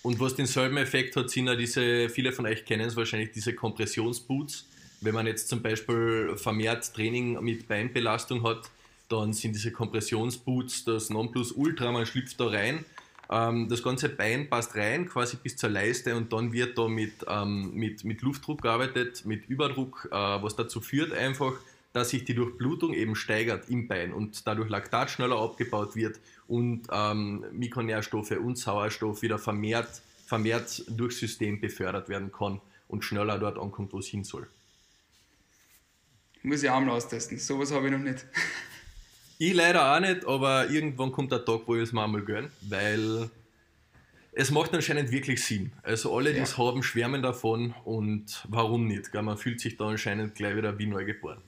Und 0.05 0.21
was 0.21 0.35
denselben 0.35 0.77
Effekt 0.77 1.17
hat, 1.17 1.31
sind 1.31 1.47
ja 1.47 1.57
diese, 1.57 2.11
viele 2.11 2.31
von 2.33 2.45
euch 2.45 2.67
kennen 2.67 2.87
es 2.87 2.95
wahrscheinlich, 2.95 3.31
diese 3.33 3.55
Kompressionsboots. 3.55 4.67
Wenn 5.01 5.15
man 5.15 5.27
jetzt 5.27 5.49
zum 5.49 5.63
Beispiel 5.63 6.37
vermehrt 6.37 6.95
Training 6.95 7.43
mit 7.43 7.67
Beinbelastung 7.67 8.47
hat, 8.47 8.71
dann 9.09 9.33
sind 9.33 9.55
diese 9.55 9.73
Kompressionsboots 9.73 10.85
das 10.85 11.09
Nonplusultra, 11.09 11.91
man 11.91 12.05
schlüpft 12.05 12.39
da 12.39 12.49
rein. 12.49 12.85
Ähm, 13.31 13.67
das 13.71 13.83
ganze 13.83 14.11
Bein 14.11 14.51
passt 14.51 14.77
rein, 14.77 15.09
quasi 15.09 15.39
bis 15.43 15.57
zur 15.57 15.71
Leiste 15.71 16.15
und 16.15 16.31
dann 16.35 16.53
wird 16.53 16.77
da 16.77 16.87
mit, 16.87 17.25
ähm, 17.27 17.73
mit, 17.73 18.05
mit 18.05 18.21
Luftdruck 18.21 18.61
gearbeitet, 18.61 19.25
mit 19.25 19.49
Überdruck, 19.49 20.11
äh, 20.13 20.15
was 20.15 20.55
dazu 20.55 20.83
führt 20.83 21.15
einfach, 21.15 21.55
dass 21.95 22.11
sich 22.11 22.25
die 22.25 22.35
Durchblutung 22.35 22.93
eben 22.93 23.15
steigert 23.15 23.71
im 23.71 23.87
Bein 23.87 24.13
und 24.13 24.47
dadurch 24.49 24.69
Laktat 24.69 25.11
schneller 25.11 25.41
abgebaut 25.41 25.95
wird 25.95 26.19
und 26.49 26.89
ähm, 26.91 27.45
Mikronährstoffe 27.53 28.33
und 28.33 28.59
Sauerstoff 28.59 29.23
wieder 29.23 29.39
vermehrt, 29.39 30.03
vermehrt 30.27 30.85
durchs 30.89 31.21
System 31.21 31.61
befördert 31.61 32.09
werden 32.09 32.33
kann 32.33 32.61
und 32.89 33.05
schneller 33.05 33.39
dort 33.39 33.59
ankommt, 33.59 33.93
wo 33.93 34.01
es 34.01 34.09
hin 34.09 34.25
soll. 34.25 34.49
Muss 36.43 36.65
ich 36.65 36.69
auch 36.69 36.81
mal 36.81 36.97
austesten. 36.97 37.39
Sowas 37.39 37.73
habe 37.73 37.87
ich 37.87 37.93
noch 37.93 38.01
nicht. 38.01 38.27
Ich 39.39 39.55
leider 39.55 39.95
auch 39.95 40.01
nicht, 40.01 40.27
aber 40.27 40.69
irgendwann 40.71 41.13
kommt 41.13 41.31
der 41.31 41.45
Tag, 41.45 41.61
wo 41.67 41.77
ich 41.77 41.83
es 41.83 41.93
mir 41.93 42.03
einmal 42.03 42.23
gönne, 42.23 42.51
weil 42.63 43.31
es 44.33 44.51
macht 44.51 44.75
anscheinend 44.75 45.13
wirklich 45.13 45.45
Sinn. 45.45 45.73
Also 45.85 46.17
alle, 46.17 46.33
die 46.33 46.41
es 46.41 46.59
haben, 46.59 46.83
schwärmen 46.83 47.23
davon 47.23 47.73
und 47.85 48.45
warum 48.49 48.89
nicht? 48.89 49.15
Man 49.15 49.39
fühlt 49.39 49.61
sich 49.61 49.77
da 49.77 49.87
anscheinend 49.87 50.35
gleich 50.35 50.57
wieder 50.57 50.77
wie 50.77 50.87
neu 50.87 51.05
geboren. 51.05 51.41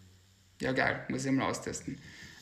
Ja, 0.60 0.72
geil, 0.72 1.04
muss 1.08 1.24
ich 1.24 1.32
mal 1.32 1.46
austesten. 1.46 1.98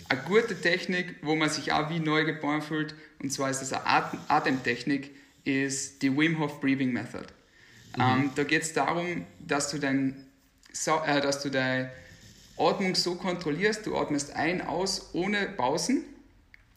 Eine 0.09 0.21
gute 0.23 0.61
Technik, 0.61 1.17
wo 1.23 1.35
man 1.35 1.49
sich 1.49 1.73
auch 1.73 1.91
wie 1.91 1.99
neu 1.99 2.25
geboren 2.25 2.63
fühlt, 2.63 2.95
und 3.21 3.33
zwar 3.33 3.51
ist 3.51 3.61
das 3.61 3.73
eine 3.73 3.87
Atem 3.87 4.21
Atemtechnik, 4.29 5.11
ist 5.45 6.03
die 6.03 6.17
Wim 6.17 6.39
Hof 6.39 6.61
Breathing 6.61 6.93
Method. 6.93 7.27
Mhm. 7.97 8.03
Ähm, 8.03 8.31
da 8.35 8.45
geht 8.45 8.63
es 8.63 8.73
darum, 8.73 9.25
dass 9.41 9.71
du 9.71 9.79
dein, 9.79 10.27
äh, 11.07 11.21
dass 11.21 11.43
du 11.43 11.51
dein 11.51 11.91
Atmung 12.57 12.95
so 12.95 13.17
kontrollierst, 13.17 13.87
du 13.87 13.97
atmest 13.97 14.35
ein, 14.37 14.61
aus, 14.63 15.11
ohne 15.15 15.47
Pausen. 15.47 16.05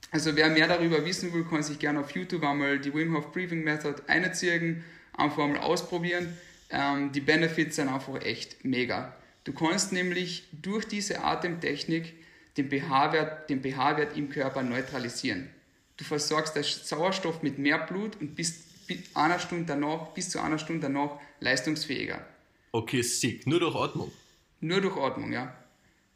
Also 0.10 0.36
wer 0.36 0.50
mehr 0.50 0.68
darüber 0.68 1.06
wissen 1.06 1.34
will, 1.34 1.44
kann 1.44 1.64
sich 1.64 1.80
gerne 1.80 2.00
auf 2.00 2.12
YouTube 2.12 2.44
einmal 2.44 2.80
die 2.80 2.94
Wim 2.94 3.16
Hof 3.16 3.32
Breathing 3.32 3.64
Method 3.64 4.02
einziehen, 4.08 4.84
einfach 5.14 5.44
einmal 5.44 5.60
ausprobieren. 5.60 6.38
Ähm, 6.70 7.12
die 7.12 7.22
Benefits 7.22 7.76
sind 7.76 7.90
einfach 7.90 8.22
echt 8.22 8.64
mega. 8.64 9.14
Du 9.48 9.54
kannst 9.54 9.94
nämlich 9.94 10.44
durch 10.52 10.84
diese 10.84 11.24
Atemtechnik 11.24 12.16
den 12.58 12.70
pH-Wert 12.70 13.48
pH 13.48 14.14
im 14.18 14.30
Körper 14.30 14.62
neutralisieren. 14.62 15.50
Du 15.96 16.04
versorgst 16.04 16.58
den 16.58 16.64
Sauerstoff 16.64 17.44
mit 17.44 17.58
mehr 17.58 17.78
Blut 17.78 18.20
und 18.20 18.36
bist 18.36 18.66
einer 19.14 19.40
Stunde 19.40 19.64
danach, 19.66 20.08
bis 20.08 20.32
zu 20.32 20.42
einer 20.42 20.60
Stunde 20.60 20.88
danach 20.88 21.12
leistungsfähiger. 21.40 22.26
Okay, 22.74 23.02
sick. 23.02 23.48
Nur 23.48 23.62
durch 23.62 23.74
Atmung? 23.74 24.12
Nur 24.60 24.82
durch 24.82 24.98
Atmung, 24.98 25.32
ja. 25.32 25.56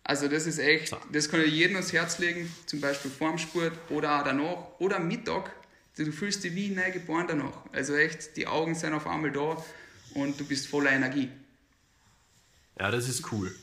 Also 0.04 0.28
das 0.28 0.46
ist 0.46 0.60
echt, 0.60 0.94
das 1.14 1.30
kann 1.30 1.40
ich 1.40 1.54
jedem 1.54 1.78
ans 1.78 1.94
Herz 1.94 2.20
legen, 2.20 2.54
zum 2.66 2.82
Beispiel 2.82 3.12
vorm 3.12 3.38
Sport 3.38 3.72
oder 3.90 4.20
auch 4.20 4.26
danach 4.26 4.58
oder 4.80 5.00
Mittag. 5.00 5.56
Du 5.96 6.12
fühlst 6.12 6.44
dich 6.44 6.54
wie 6.54 6.68
neu 6.68 6.92
geboren 6.92 7.28
danach. 7.30 7.64
Also 7.72 7.96
echt, 7.96 8.36
die 8.36 8.48
Augen 8.48 8.76
sind 8.76 8.92
auf 8.92 9.08
einmal 9.08 9.32
da 9.32 9.56
und 10.16 10.38
du 10.38 10.44
bist 10.44 10.68
voller 10.68 10.92
Energie. 10.92 11.30
Ja, 12.82 12.90
das 12.90 13.08
ist 13.08 13.32
cool. 13.32 13.54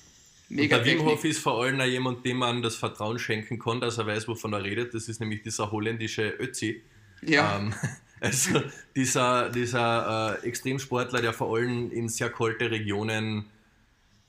Mega 0.48 0.76
und 0.76 0.86
der 0.86 0.94
Wim 0.94 1.04
Hof 1.04 1.24
ist 1.24 1.40
vor 1.40 1.60
allem 1.60 1.80
auch 1.80 1.84
jemand, 1.84 2.24
dem 2.24 2.36
man 2.36 2.62
das 2.62 2.76
Vertrauen 2.76 3.18
schenken 3.18 3.58
kann, 3.58 3.80
dass 3.80 3.98
er 3.98 4.06
weiß, 4.06 4.28
wovon 4.28 4.52
er 4.52 4.62
redet. 4.62 4.94
Das 4.94 5.08
ist 5.08 5.18
nämlich 5.18 5.42
dieser 5.42 5.72
holländische 5.72 6.28
Ötzi. 6.38 6.82
Ja. 7.22 7.58
Ähm, 7.58 7.74
also 8.20 8.62
dieser, 8.94 9.50
dieser 9.50 10.38
äh, 10.40 10.46
Extremsportler, 10.46 11.20
der 11.20 11.32
vor 11.32 11.56
allem 11.56 11.90
in 11.90 12.08
sehr 12.08 12.30
kalte 12.30 12.70
Regionen 12.70 13.46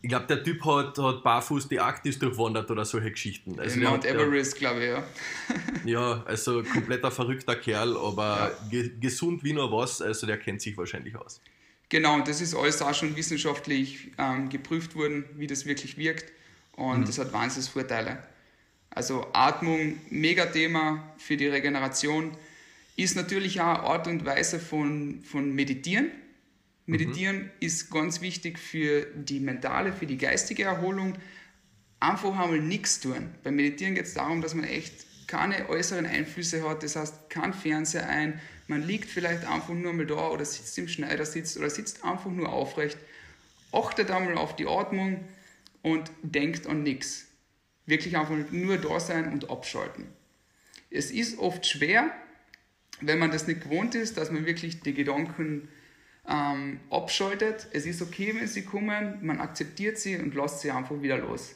ich 0.02 0.08
glaube, 0.08 0.28
der 0.28 0.42
Typ 0.44 0.64
hat, 0.64 0.98
hat 0.98 1.24
barfuß 1.24 1.68
die 1.68 1.78
Arktis 1.78 2.18
durchwandert 2.18 2.72
oder 2.72 2.86
solche 2.86 3.12
Geschichten. 3.12 3.60
Also 3.60 3.82
Mount 3.82 4.06
Everest, 4.06 4.56
glaube 4.56 4.80
ich, 4.80 4.90
ja. 4.90 5.04
ja, 5.86 6.24
also 6.26 6.64
kompletter 6.64 7.12
verrückter 7.12 7.58
Kerl, 7.58 7.98
aber 7.98 8.54
ja. 8.62 8.70
ge 8.70 8.92
gesund 8.98 9.44
wie 9.44 9.52
nur 9.52 9.70
was, 9.74 10.02
also 10.02 10.26
der 10.26 10.38
kennt 10.38 10.62
sich 10.62 10.78
wahrscheinlich 10.78 11.18
aus. 11.18 11.42
Genau, 11.90 12.22
das 12.22 12.40
ist 12.40 12.56
alles 12.56 12.82
auch 12.82 12.94
schon 12.94 13.16
wissenschaftlich 13.16 14.12
ähm, 14.18 14.50
geprüft 14.50 14.96
worden, 14.96 15.26
wie 15.36 15.48
das 15.48 15.66
wirklich 15.66 15.98
wirkt 15.98 16.32
und 16.74 17.02
mhm. 17.02 17.06
das 17.06 17.18
hat 17.18 17.34
wahnsinnig 17.34 17.70
Vorteile. 17.70 18.24
Also 18.92 19.28
Atmung, 19.34 19.98
mega 20.10 20.46
Thema 20.46 21.14
für 21.18 21.38
die 21.38 21.48
Regeneration, 21.48 22.32
ist 22.96 23.16
natürlich 23.16 23.62
auch 23.62 23.80
eine 23.80 23.80
Art 23.80 24.08
und 24.08 24.26
Weise 24.26 24.60
von, 24.60 25.22
von 25.24 25.54
Meditieren 25.54 26.12
Meditieren 26.90 27.44
mhm. 27.44 27.50
ist 27.60 27.92
ganz 27.92 28.20
wichtig 28.20 28.58
für 28.58 29.06
die 29.14 29.40
mentale, 29.40 29.94
für 29.94 30.08
die 30.08 30.18
geistige 30.18 30.64
Erholung. 30.64 31.14
Einfach 32.00 32.32
einmal 32.32 32.60
nichts 32.60 33.00
tun. 33.00 33.30
Beim 33.44 33.56
Meditieren 33.56 33.94
geht 33.94 34.06
es 34.06 34.16
darum, 34.16 34.42
dass 34.42 34.56
man 34.56 34.66
echt 34.66 35.06
keine 35.28 35.70
äußeren 35.70 36.08
Einflüsse 36.08 36.68
hat, 36.68 36.82
das 36.82 36.96
heißt 36.96 37.30
kein 37.30 37.54
Fernseher 37.54 38.10
ein, 38.10 38.42
man 38.70 38.84
liegt 38.84 39.10
vielleicht 39.10 39.46
einfach 39.46 39.74
nur 39.74 39.94
mal 39.94 40.06
da 40.06 40.30
oder 40.30 40.46
sitzt 40.46 40.78
im 40.78 40.88
Schneidersitz 40.88 41.58
oder 41.58 41.72
sitzt 41.72 42.06
einfach 42.06 42.30
nur 42.30 42.54
aufrecht, 42.54 43.00
achtet 43.72 44.12
einmal 44.12 44.38
auf 44.38 44.56
die 44.56 44.68
Atmung 44.68 45.28
und 45.82 46.12
denkt 46.22 46.68
an 46.68 46.84
nichts. 46.84 47.26
Wirklich 47.88 48.16
einfach 48.16 48.36
nur 48.52 48.78
da 48.78 49.00
sein 49.00 49.34
und 49.34 49.50
abschalten. 49.50 50.06
Es 50.92 51.10
ist 51.10 51.40
oft 51.40 51.66
schwer, 51.66 52.12
wenn 53.02 53.18
man 53.18 53.32
das 53.32 53.48
nicht 53.48 53.62
gewohnt 53.62 53.96
ist, 53.96 54.18
dass 54.18 54.30
man 54.30 54.46
wirklich 54.46 54.82
die 54.82 54.94
Gedanken 54.94 55.68
ähm, 56.28 56.80
abschaltet. 56.92 57.68
Es 57.72 57.88
ist 57.88 58.04
okay, 58.04 58.36
wenn 58.36 58.48
sie 58.48 58.66
kommen, 58.66 59.18
man 59.26 59.40
akzeptiert 59.40 59.98
sie 59.98 60.16
und 60.18 60.36
lässt 60.36 60.60
sie 60.60 60.70
einfach 60.70 61.02
wieder 61.02 61.18
los. 61.18 61.56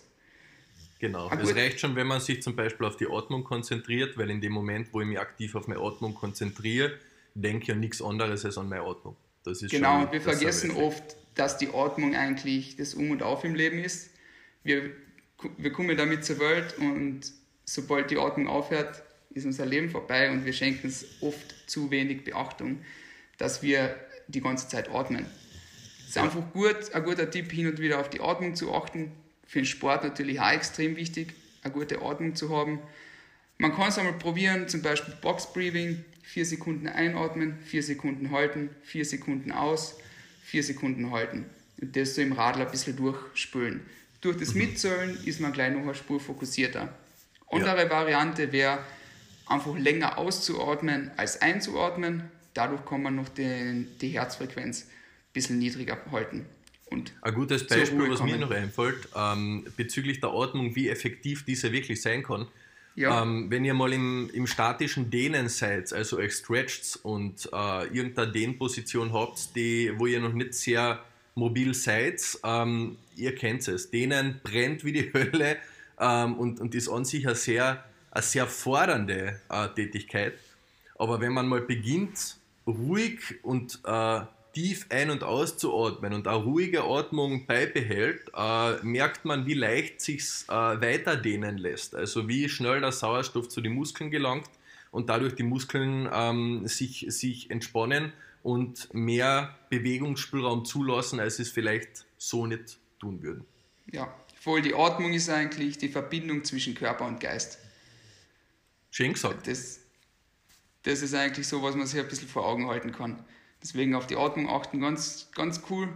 Genau. 1.04 1.28
Ah, 1.28 1.38
es 1.38 1.54
reicht 1.54 1.82
schon, 1.82 1.98
wenn 1.98 2.08
man 2.08 2.22
sich 2.22 2.42
zum 2.42 2.56
Beispiel 2.56 2.86
auf 2.86 2.96
die 2.96 3.08
Atmung 3.12 3.44
konzentriert, 3.44 4.18
weil 4.18 4.30
in 4.30 4.40
dem 4.40 4.54
Moment, 4.54 4.88
wo 4.94 5.02
ich 5.02 5.08
mich 5.08 5.20
aktiv 5.20 5.54
auf 5.54 5.68
meine 5.68 5.82
Atmung 5.82 6.16
konzentriere, 6.16 6.98
denke 7.34 7.64
ich 7.64 7.72
an 7.74 7.82
nichts 7.82 8.02
anderes 8.02 8.46
als 8.46 8.58
an 8.58 8.70
meine 8.70 8.84
Atmung. 8.84 9.18
Das 9.44 9.62
ist 9.62 9.70
genau, 9.70 10.04
und 10.04 10.14
wir 10.14 10.22
vergessen 10.22 10.72
oft, 10.72 11.18
dass 11.36 11.58
die 11.58 11.68
Atmung 11.74 12.16
eigentlich 12.16 12.78
das 12.78 12.94
Um 12.94 13.12
und 13.12 13.22
Auf 13.22 13.44
im 13.44 13.54
Leben 13.54 13.80
ist. 13.80 14.12
Wir, 14.64 14.92
wir 15.58 15.74
kommen 15.74 15.98
damit 15.98 16.24
zur 16.24 16.40
Welt 16.40 16.78
und 16.78 17.34
sobald 17.66 18.10
die 18.10 18.18
Atmung 18.18 18.48
aufhört, 18.48 19.04
ist 19.32 19.46
unser 19.46 19.66
Leben 19.66 19.90
vorbei 19.90 20.32
und 20.32 20.46
wir 20.46 20.54
schenken 20.54 20.88
es 20.88 21.06
oft 21.20 21.70
zu 21.70 21.92
wenig 21.92 22.24
Beachtung, 22.24 22.80
dass 23.38 23.62
wir 23.62 23.94
die 24.30 24.40
ganze 24.40 24.70
Zeit 24.70 24.90
atmen. 24.90 25.26
Es 26.00 26.12
ist 26.12 26.18
einfach 26.18 26.50
gut, 26.54 26.94
ein 26.94 27.04
guter 27.04 27.30
Tipp, 27.30 27.52
hin 27.52 27.68
und 27.68 27.80
wieder 27.80 28.00
auf 28.00 28.10
die 28.10 28.22
Atmung 28.22 28.56
zu 28.56 28.74
achten. 28.74 29.12
Für 29.46 29.60
den 29.60 29.66
Sport 29.66 30.04
natürlich 30.04 30.40
auch 30.40 30.52
extrem 30.52 30.96
wichtig, 30.96 31.34
eine 31.64 31.74
gute 31.74 32.02
Atmung 32.02 32.36
zu 32.36 32.56
haben. 32.56 32.80
Man 33.58 33.74
kann 33.74 33.90
es 33.90 33.98
einmal 33.98 34.14
probieren, 34.14 34.68
zum 34.68 34.82
Beispiel 34.82 35.14
Box 35.22 35.54
Breathing, 35.54 36.04
4 36.24 36.46
Sekunden 36.46 36.88
einatmen, 36.88 37.60
4 37.66 37.84
Sekunden 37.84 38.32
halten, 38.32 38.70
4 38.84 39.06
Sekunden 39.06 39.52
aus, 39.52 39.98
4 40.44 40.64
Sekunden 40.64 41.12
halten. 41.12 41.46
Und 41.80 41.96
das 41.96 42.16
so 42.16 42.22
im 42.22 42.34
Radl 42.34 42.62
ein 42.62 42.72
bisschen 42.72 42.96
durchspülen. 42.96 43.82
Durch 44.22 44.38
das 44.38 44.54
mhm. 44.54 44.62
Mitzählen 44.62 45.18
ist 45.26 45.40
man 45.40 45.52
gleich 45.52 45.74
noch 45.74 45.82
eine 45.82 45.96
Spur 45.96 46.20
fokussierter. 46.20 46.90
Andere 47.52 47.84
ja. 47.84 47.90
Variante 47.90 48.52
wäre, 48.52 48.80
einfach 49.46 49.78
länger 49.78 50.18
auszuatmen 50.18 51.12
als 51.18 51.42
einzuatmen. 51.42 52.24
Dadurch 52.54 52.86
kann 52.86 53.04
man 53.04 53.16
noch 53.16 53.30
den, 53.30 53.88
die 54.00 54.10
Herzfrequenz 54.10 54.84
ein 54.84 54.88
bisschen 55.34 55.60
niedriger 55.60 55.98
halten. 56.12 56.46
Und 56.94 57.14
ein 57.22 57.34
gutes 57.34 57.66
Beispiel, 57.68 58.10
was 58.10 58.22
mir 58.22 58.38
noch 58.38 58.52
einfällt, 58.52 59.10
ähm, 59.16 59.66
bezüglich 59.76 60.20
der 60.20 60.30
Atmung, 60.30 60.76
wie 60.76 60.90
effektiv 60.90 61.44
diese 61.44 61.72
wirklich 61.72 62.02
sein 62.02 62.24
kann. 62.24 62.48
Ja. 62.96 63.24
Ähm, 63.24 63.50
wenn 63.50 63.66
ihr 63.66 63.74
mal 63.74 63.92
im, 63.92 64.30
im 64.34 64.46
statischen 64.46 65.10
Dehnen 65.10 65.50
seid, 65.50 65.92
also 65.94 66.18
euch 66.18 66.34
stretcht 66.34 67.00
und 67.02 67.50
äh, 67.52 67.88
irgendeine 67.88 68.32
Dehnposition 68.32 69.12
habt, 69.14 69.56
die, 69.56 69.92
wo 69.98 70.06
ihr 70.06 70.20
noch 70.20 70.34
nicht 70.34 70.54
sehr 70.54 71.04
mobil 71.36 71.74
seid, 71.74 72.22
ähm, 72.44 72.98
ihr 73.16 73.34
kennt 73.34 73.68
es. 73.68 73.90
Dehnen 73.90 74.40
brennt 74.44 74.86
wie 74.86 74.92
die 74.92 75.12
Hölle 75.14 75.58
ähm, 76.00 76.36
und, 76.36 76.60
und 76.60 76.76
ist 76.76 76.90
an 76.90 77.06
sich 77.06 77.26
eine 77.26 77.36
sehr, 77.36 77.84
eine 78.12 78.24
sehr 78.24 78.46
fordernde 78.46 79.40
äh, 79.50 79.68
Tätigkeit. 79.70 80.34
Aber 81.00 81.20
wenn 81.20 81.34
man 81.34 81.48
mal 81.48 81.62
beginnt, 81.62 82.38
ruhig 82.68 83.44
und 83.44 83.80
äh, 83.86 84.22
tief 84.54 84.86
ein- 84.90 85.10
und 85.10 85.24
auszuatmen 85.24 86.14
und 86.14 86.28
eine 86.28 86.38
ruhige 86.38 86.84
Atmung 86.84 87.46
beibehält, 87.46 88.32
äh, 88.36 88.76
merkt 88.84 89.26
man, 89.26 89.46
wie 89.46 89.56
leicht 89.56 90.00
sich 90.00 90.24
äh, 90.48 90.52
weiter 90.52 91.16
dehnen 91.16 91.58
lässt. 91.58 91.96
Also 91.96 92.28
wie 92.28 92.48
schnell 92.48 92.80
der 92.80 92.92
Sauerstoff 92.92 93.50
zu 93.50 93.62
den 93.62 93.74
Muskeln 93.74 94.12
gelangt 94.12 94.50
und 94.92 95.10
dadurch 95.10 95.36
die 95.36 95.44
Muskeln 95.44 96.08
ähm, 96.14 96.68
sich, 96.68 97.06
sich 97.10 97.50
entspannen 97.50 98.14
und 98.44 98.94
mehr 98.94 99.58
Bewegungsspielraum 99.70 100.66
zulassen, 100.66 101.20
als 101.20 101.40
es 101.40 101.50
vielleicht 101.50 102.06
so 102.18 102.46
nicht 102.46 102.78
tun 103.00 103.24
würden. 103.24 103.46
Ja, 103.92 104.14
voll 104.40 104.62
die 104.62 104.76
Atmung 104.76 105.14
ist 105.14 105.30
eigentlich 105.30 105.78
die 105.78 105.90
Verbindung 105.90 106.44
zwischen 106.44 106.76
Körper 106.76 107.08
und 107.08 107.20
Geist. 107.20 107.58
Schön 108.92 109.14
gesagt. 109.14 109.48
Das, 109.48 109.80
das 110.84 111.02
ist 111.02 111.16
eigentlich 111.16 111.48
so, 111.48 111.64
was 111.64 111.76
man 111.76 111.88
sich 111.88 112.00
ein 112.00 112.08
bisschen 112.08 112.28
vor 112.28 112.46
Augen 112.46 112.68
halten 112.68 112.92
kann. 112.92 113.26
Deswegen 113.64 113.96
auf 113.96 114.08
die 114.08 114.18
Atmung 114.18 114.50
achten, 114.50 114.82
ganz, 114.82 115.30
ganz 115.34 115.62
cool. 115.70 115.88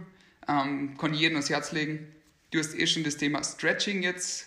Ähm, 0.48 0.96
kann 0.96 1.12
jedem 1.12 1.36
ans 1.36 1.50
Herz 1.50 1.72
legen. 1.72 2.08
Du 2.50 2.58
hast 2.58 2.74
eh 2.74 2.86
schon 2.86 3.04
das 3.04 3.18
Thema 3.18 3.44
Stretching 3.44 4.02
jetzt 4.02 4.46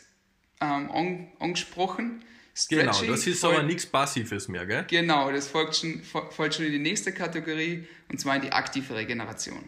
ähm, 0.60 0.90
an, 0.92 1.28
angesprochen. 1.40 2.24
Stretching 2.56 3.08
genau, 3.08 3.14
das 3.14 3.28
ist 3.28 3.46
aber 3.46 3.64
nichts 3.64 3.86
Passives 3.86 4.48
mehr, 4.48 4.66
gell? 4.66 4.86
Genau, 4.90 5.32
das 5.32 5.48
folgt 5.48 5.76
schon, 5.76 6.02
folgt 6.04 6.56
schon 6.56 6.66
in 6.66 6.72
die 6.72 6.80
nächste 6.80 7.14
Kategorie 7.14 7.88
und 8.10 8.20
zwar 8.20 8.36
in 8.36 8.42
die 8.42 8.52
aktive 8.52 8.96
Regeneration. 8.96 9.64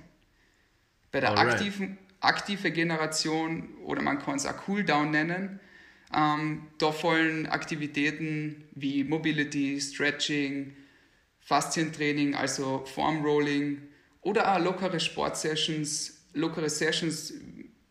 Bei 1.12 1.20
der 1.20 1.30
Alright. 1.30 1.54
aktiven 1.54 1.98
aktive 2.24 2.72
Generation 2.72 3.70
oder 3.84 4.02
man 4.02 4.20
kann 4.20 4.36
es 4.36 4.46
auch 4.46 4.58
Cooldown 4.66 5.12
nennen, 5.12 5.60
ähm, 6.16 6.64
da 6.78 6.92
fallen 6.92 7.48
Aktivitäten 7.48 8.64
wie 8.74 9.04
Mobility, 9.04 9.80
Stretching, 9.80 10.76
Faszientraining, 11.46 12.36
also 12.36 12.86
Formrolling 12.86 13.82
oder 14.22 14.56
auch 14.56 14.60
lockere 14.60 15.00
Sportsessions, 15.00 16.26
lockere 16.34 16.70
Sessions 16.70 17.34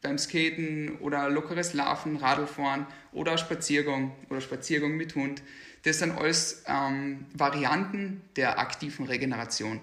beim 0.01 0.19
Skaten 0.19 0.99
oder 0.99 1.29
lockeres 1.31 1.75
Laufen, 1.75 2.17
Radlfahren 2.17 2.87
oder 3.13 3.39
Spaziergang 3.39 4.13
oder 4.31 4.41
Spaziergang 4.41 4.97
mit 4.97 5.15
Hund. 5.15 5.43
Das 5.85 5.99
sind 5.99 6.13
alles 6.13 6.65
ähm, 6.67 7.27
Varianten 7.35 8.23
der 8.37 8.59
aktiven 8.59 9.07
Regeneration. 9.07 9.81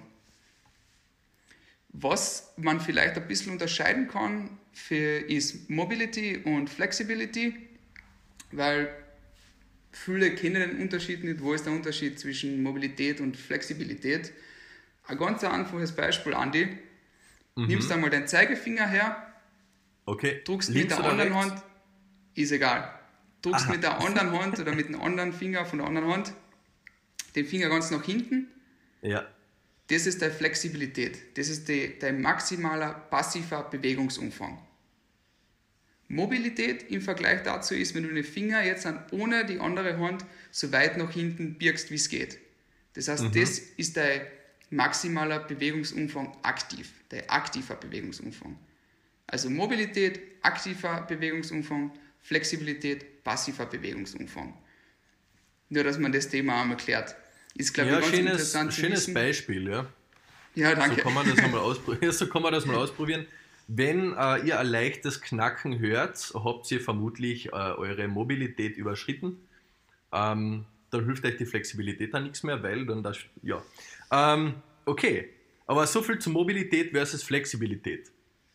Was 1.89 2.53
man 2.58 2.79
vielleicht 2.79 3.17
ein 3.17 3.27
bisschen 3.27 3.51
unterscheiden 3.51 4.08
kann, 4.08 4.60
für, 4.73 5.19
ist 5.19 5.69
Mobility 5.69 6.38
und 6.38 6.69
Flexibility, 6.69 7.55
weil 8.51 8.89
viele 9.91 10.36
kennen 10.36 10.62
den 10.62 10.82
Unterschied 10.82 11.23
nicht. 11.23 11.41
Wo 11.41 11.54
ist 11.54 11.65
der 11.65 11.73
Unterschied 11.73 12.19
zwischen 12.19 12.62
Mobilität 12.63 13.21
und 13.21 13.38
Flexibilität? 13.38 14.32
Ein 15.08 15.17
ganz 15.17 15.43
einfaches 15.43 15.91
Beispiel, 15.91 16.34
Andi. 16.34 16.67
Mhm. 17.56 17.67
Nimmst 17.67 17.91
einmal 17.91 18.10
deinen 18.10 18.28
Zeigefinger 18.28 18.88
her, 18.88 19.34
okay. 20.06 20.41
druckst 20.45 20.69
Links 20.69 20.95
mit 20.95 20.99
der 20.99 21.10
anderen 21.10 21.34
rechts? 21.34 21.52
Hand, 21.52 21.63
ist 22.36 22.52
egal. 22.52 22.99
Druckst 23.41 23.65
Aha. 23.65 23.71
mit 23.71 23.84
der 23.84 23.99
anderen 23.99 24.32
Hand 24.39 24.60
oder 24.60 24.73
mit 24.73 24.89
dem 24.89 25.02
anderen 25.02 25.34
Finger 25.34 25.65
von 25.65 25.80
der 25.80 25.88
anderen 25.88 26.12
Hand 26.12 26.34
den 27.36 27.45
Finger 27.45 27.69
ganz 27.69 27.91
nach 27.91 28.04
hinten. 28.04 28.47
Ja. 29.02 29.25
Das 29.88 30.06
ist 30.06 30.21
deine 30.21 30.34
Flexibilität. 30.34 31.38
Das 31.38 31.49
ist 31.49 31.67
die, 31.67 31.97
dein 31.97 32.21
maximaler 32.21 32.93
passiver 32.93 33.63
Bewegungsumfang. 33.63 34.60
Mobilität 36.10 36.89
im 36.89 37.02
Vergleich 37.02 37.43
dazu 37.43 37.76
ist, 37.76 37.93
wenn 37.93 38.04
du 38.04 38.13
den 38.13 38.24
Finger 38.24 38.63
jetzt 38.63 38.86
an, 38.86 39.04
ohne 39.12 39.45
die 39.45 39.60
andere 39.60 39.98
Hand 40.00 40.26
so 40.52 40.72
weit 40.72 40.98
nach 40.98 41.12
hinten 41.12 41.54
birgst, 41.58 41.91
wie 41.91 41.95
es 41.95 42.10
geht. 42.10 42.39
Das 42.95 43.08
heißt, 43.08 43.24
mhm. 43.24 43.32
das 43.32 43.60
ist 43.60 43.95
dein 43.95 44.22
maximaler 44.72 45.39
Bewegungsumfang 45.39 46.36
aktiv, 46.41 46.91
dein 47.10 47.30
aktiver 47.30 47.76
Bewegungsumfang. 47.76 48.58
Also 49.28 49.52
Mobilität, 49.52 50.19
aktiver 50.41 51.02
Bewegungsumfang, 51.02 51.91
Flexibilität, 52.24 53.24
passiver 53.24 53.67
Bewegungsumfang. 53.67 54.58
Nur, 55.69 55.84
dass 55.84 56.00
man 56.00 56.12
das 56.12 56.28
Thema 56.28 56.62
einmal 56.62 56.78
klärt. 56.78 57.15
Ist, 57.54 57.74
glaube 57.74 57.91
ja, 57.91 58.00
ich, 58.00 58.06
ganz 58.06 58.15
schönes, 58.15 58.32
interessant 58.32 58.74
schönes 58.74 59.13
Beispiel, 59.13 59.69
ja. 59.69 59.86
Ja, 60.56 60.74
danke. 60.74 60.95
So 60.95 61.02
kann 61.04 61.13
man 61.13 61.30
das, 61.30 61.38
einmal 61.38 61.60
ausprobieren. 61.62 62.12
so 62.12 62.28
kann 62.28 62.41
man 62.41 62.52
das 62.52 62.65
mal 62.65 62.78
ausprobieren. 62.78 63.28
Wenn 63.71 64.13
äh, 64.17 64.39
ihr 64.47 64.60
ein 64.60 64.65
leichtes 64.65 65.21
Knacken 65.21 65.77
hört, 65.77 66.34
habt 66.34 66.71
ihr 66.71 66.82
vermutlich 66.82 67.49
äh, 67.49 67.51
eure 67.51 68.08
Mobilität 68.08 68.75
überschritten. 68.77 69.38
Ähm, 70.12 70.65
dann 70.89 71.05
hilft 71.05 71.23
euch 71.23 71.38
die 71.38 71.45
Flexibilität 71.45 72.15
dann 72.15 72.23
nichts 72.23 72.41
mehr, 72.41 72.63
weil 72.63 72.88
dann 72.88 73.03
das, 73.03 73.19
ja. 73.43 73.62
Ähm, 74.12 74.55
okay, 74.86 75.29
aber 75.67 75.86
so 75.86 76.01
viel 76.01 76.17
zu 76.17 76.32
Mobilität 76.32 76.93
versus 76.93 77.21
Flexibilität. 77.21 78.10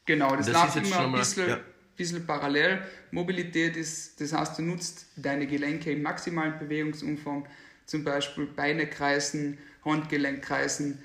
Genau, 0.05 0.35
das, 0.35 0.47
das 0.47 0.75
läuft 0.75 0.89
immer 0.89 1.07
ein 1.07 1.13
bisschen, 1.13 1.49
ja. 1.49 1.61
bisschen 1.97 2.27
parallel. 2.27 2.83
Mobilität 3.13 3.77
ist, 3.77 4.21
das 4.21 4.33
heißt, 4.33 4.59
du 4.59 4.63
nutzt 4.63 5.07
deine 5.15 5.47
Gelenke 5.47 5.93
im 5.93 6.03
maximalen 6.03 6.59
Bewegungsumfang, 6.59 7.47
zum 7.87 8.03
Beispiel 8.03 8.47
Beine 8.47 8.89
kreisen, 8.89 9.59
Handgelenk 9.85 10.43
kreisen, 10.43 11.05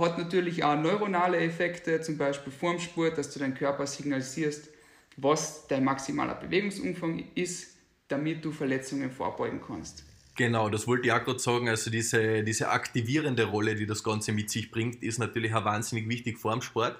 hat 0.00 0.18
natürlich 0.18 0.64
auch 0.64 0.76
neuronale 0.76 1.38
Effekte, 1.38 2.00
zum 2.00 2.18
Beispiel 2.18 2.52
vorm 2.52 2.78
Sport, 2.80 3.18
dass 3.18 3.32
du 3.32 3.38
deinem 3.38 3.54
Körper 3.54 3.86
signalisierst, 3.86 4.68
was 5.16 5.66
dein 5.68 5.84
maximaler 5.84 6.34
Bewegungsumfang 6.34 7.24
ist, 7.34 7.76
damit 8.08 8.44
du 8.44 8.52
Verletzungen 8.52 9.10
vorbeugen 9.10 9.60
kannst. 9.64 10.04
Genau, 10.36 10.70
das 10.70 10.86
wollte 10.86 11.06
ich 11.06 11.12
auch 11.12 11.22
gerade 11.22 11.38
sagen. 11.38 11.68
Also 11.68 11.90
diese, 11.90 12.42
diese 12.42 12.70
aktivierende 12.70 13.44
Rolle, 13.44 13.74
die 13.74 13.86
das 13.86 14.02
Ganze 14.02 14.32
mit 14.32 14.50
sich 14.50 14.70
bringt, 14.70 15.02
ist 15.02 15.18
natürlich 15.18 15.54
auch 15.54 15.64
wahnsinnig 15.64 16.08
wichtig 16.08 16.38
vor 16.38 16.52
dem 16.52 16.62
Sport. 16.62 16.96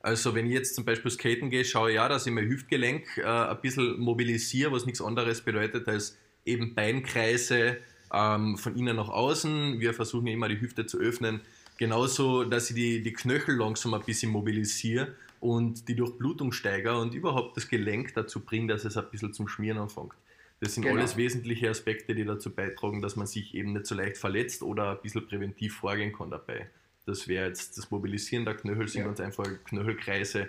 Also 0.00 0.34
wenn 0.34 0.46
ich 0.46 0.52
jetzt 0.52 0.76
zum 0.76 0.84
Beispiel 0.84 1.10
skaten 1.10 1.50
gehe, 1.50 1.64
schaue 1.64 1.90
ich 1.90 1.96
ja, 1.96 2.08
dass 2.08 2.26
ich 2.26 2.32
mein 2.32 2.48
Hüftgelenk 2.48 3.18
äh, 3.18 3.24
ein 3.24 3.60
bisschen 3.60 3.98
mobilisiere, 3.98 4.70
was 4.70 4.86
nichts 4.86 5.00
anderes 5.02 5.40
bedeutet 5.40 5.88
als 5.88 6.16
eben 6.44 6.76
Beinkreise 6.76 7.78
ähm, 8.12 8.56
von 8.56 8.76
innen 8.76 8.96
nach 8.96 9.08
außen. 9.08 9.80
Wir 9.80 9.92
versuchen 9.94 10.28
immer 10.28 10.48
die 10.48 10.60
Hüfte 10.60 10.86
zu 10.86 10.98
öffnen, 10.98 11.40
Genauso, 11.78 12.44
dass 12.44 12.70
ich 12.70 12.76
die, 12.76 13.02
die 13.02 13.12
Knöchel 13.12 13.56
langsam 13.56 13.94
ein 13.94 14.02
bisschen 14.02 14.32
mobilisiere 14.32 15.14
und 15.40 15.88
die 15.88 15.94
Durchblutung 15.94 16.52
steigere 16.52 16.98
und 16.98 17.14
überhaupt 17.14 17.56
das 17.56 17.68
Gelenk 17.68 18.14
dazu 18.14 18.40
bringe, 18.40 18.68
dass 18.68 18.84
es 18.84 18.96
ein 18.96 19.10
bisschen 19.10 19.32
zum 19.32 19.48
Schmieren 19.48 19.78
anfängt. 19.78 20.12
Das 20.60 20.74
sind 20.74 20.84
genau. 20.84 20.96
alles 20.96 21.16
wesentliche 21.18 21.68
Aspekte, 21.68 22.14
die 22.14 22.24
dazu 22.24 22.50
beitragen, 22.50 23.02
dass 23.02 23.16
man 23.16 23.26
sich 23.26 23.54
eben 23.54 23.74
nicht 23.74 23.86
so 23.86 23.94
leicht 23.94 24.16
verletzt 24.16 24.62
oder 24.62 24.92
ein 24.92 25.02
bisschen 25.02 25.26
präventiv 25.26 25.76
vorgehen 25.76 26.14
kann 26.14 26.30
dabei. 26.30 26.70
Das 27.04 27.28
wäre 27.28 27.46
jetzt 27.46 27.76
das 27.76 27.90
Mobilisieren 27.90 28.44
der 28.44 28.54
Knöchel, 28.54 28.88
sind 28.88 29.02
ja. 29.02 29.06
ganz 29.06 29.20
einfach 29.20 29.46
Knöchelkreise. 29.66 30.48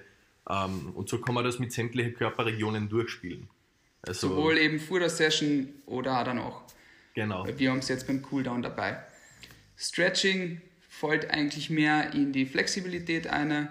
Ähm, 0.50 0.92
und 0.96 1.10
so 1.10 1.20
kann 1.20 1.36
man 1.36 1.44
das 1.44 1.60
mit 1.60 1.74
sämtlichen 1.74 2.14
Körperregionen 2.14 2.88
durchspielen. 2.88 3.50
Also, 4.02 4.30
Sowohl 4.30 4.58
eben 4.58 4.80
vor 4.80 5.00
der 5.00 5.10
Session 5.10 5.68
oder 5.86 6.20
auch 6.20 6.24
danach. 6.24 6.62
Genau. 7.14 7.46
Wir 7.58 7.72
haben 7.72 7.80
es 7.80 7.90
jetzt 7.90 8.08
beim 8.08 8.22
Cooldown 8.22 8.62
dabei. 8.62 9.04
Stretching 9.76 10.62
fällt 11.00 11.30
eigentlich 11.30 11.70
mehr 11.70 12.14
in 12.14 12.34
die 12.34 12.46
Flexibilität 12.46 13.28
ein. 13.28 13.70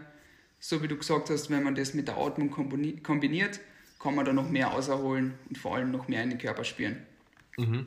So 0.60 0.82
wie 0.82 0.88
du 0.88 0.96
gesagt 0.96 1.30
hast, 1.30 1.50
wenn 1.50 1.62
man 1.62 1.74
das 1.74 1.94
mit 1.94 2.08
der 2.08 2.18
Atmung 2.18 2.50
kombiniert, 2.50 3.60
kann 3.98 4.14
man 4.14 4.24
da 4.24 4.32
noch 4.32 4.48
mehr 4.48 4.72
auserholen 4.72 5.34
und 5.48 5.58
vor 5.58 5.76
allem 5.76 5.90
noch 5.90 6.08
mehr 6.08 6.22
in 6.22 6.30
den 6.30 6.38
Körper 6.38 6.64
spüren. 6.64 7.04
Mhm. 7.56 7.86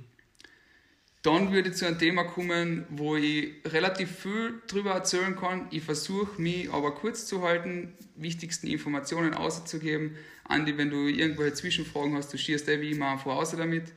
Dann 1.21 1.51
würde 1.51 1.69
ich 1.69 1.75
zu 1.75 1.85
einem 1.85 1.99
Thema 1.99 2.23
kommen, 2.23 2.85
wo 2.89 3.17
ich 3.17 3.55
relativ 3.65 4.19
viel 4.19 4.61
darüber 4.67 4.91
erzählen 4.91 5.35
kann. 5.35 5.67
Ich 5.69 5.83
versuche 5.83 6.41
mich 6.41 6.71
aber 6.71 6.95
kurz 6.95 7.25
zu 7.25 7.41
halten, 7.41 7.93
wichtigsten 8.15 8.67
Informationen 8.67 9.33
auszugeben. 9.33 10.15
Andi, 10.45 10.77
wenn 10.77 10.89
du 10.89 11.07
irgendwelche 11.07 11.55
Zwischenfragen 11.55 12.15
hast, 12.15 12.31
du 12.33 12.37
schierst 12.37 12.69
eh 12.69 12.79
wie 12.79 12.91
immer 12.91 13.11
einfach 13.11 13.35
aus 13.35 13.51
damit. 13.51 13.91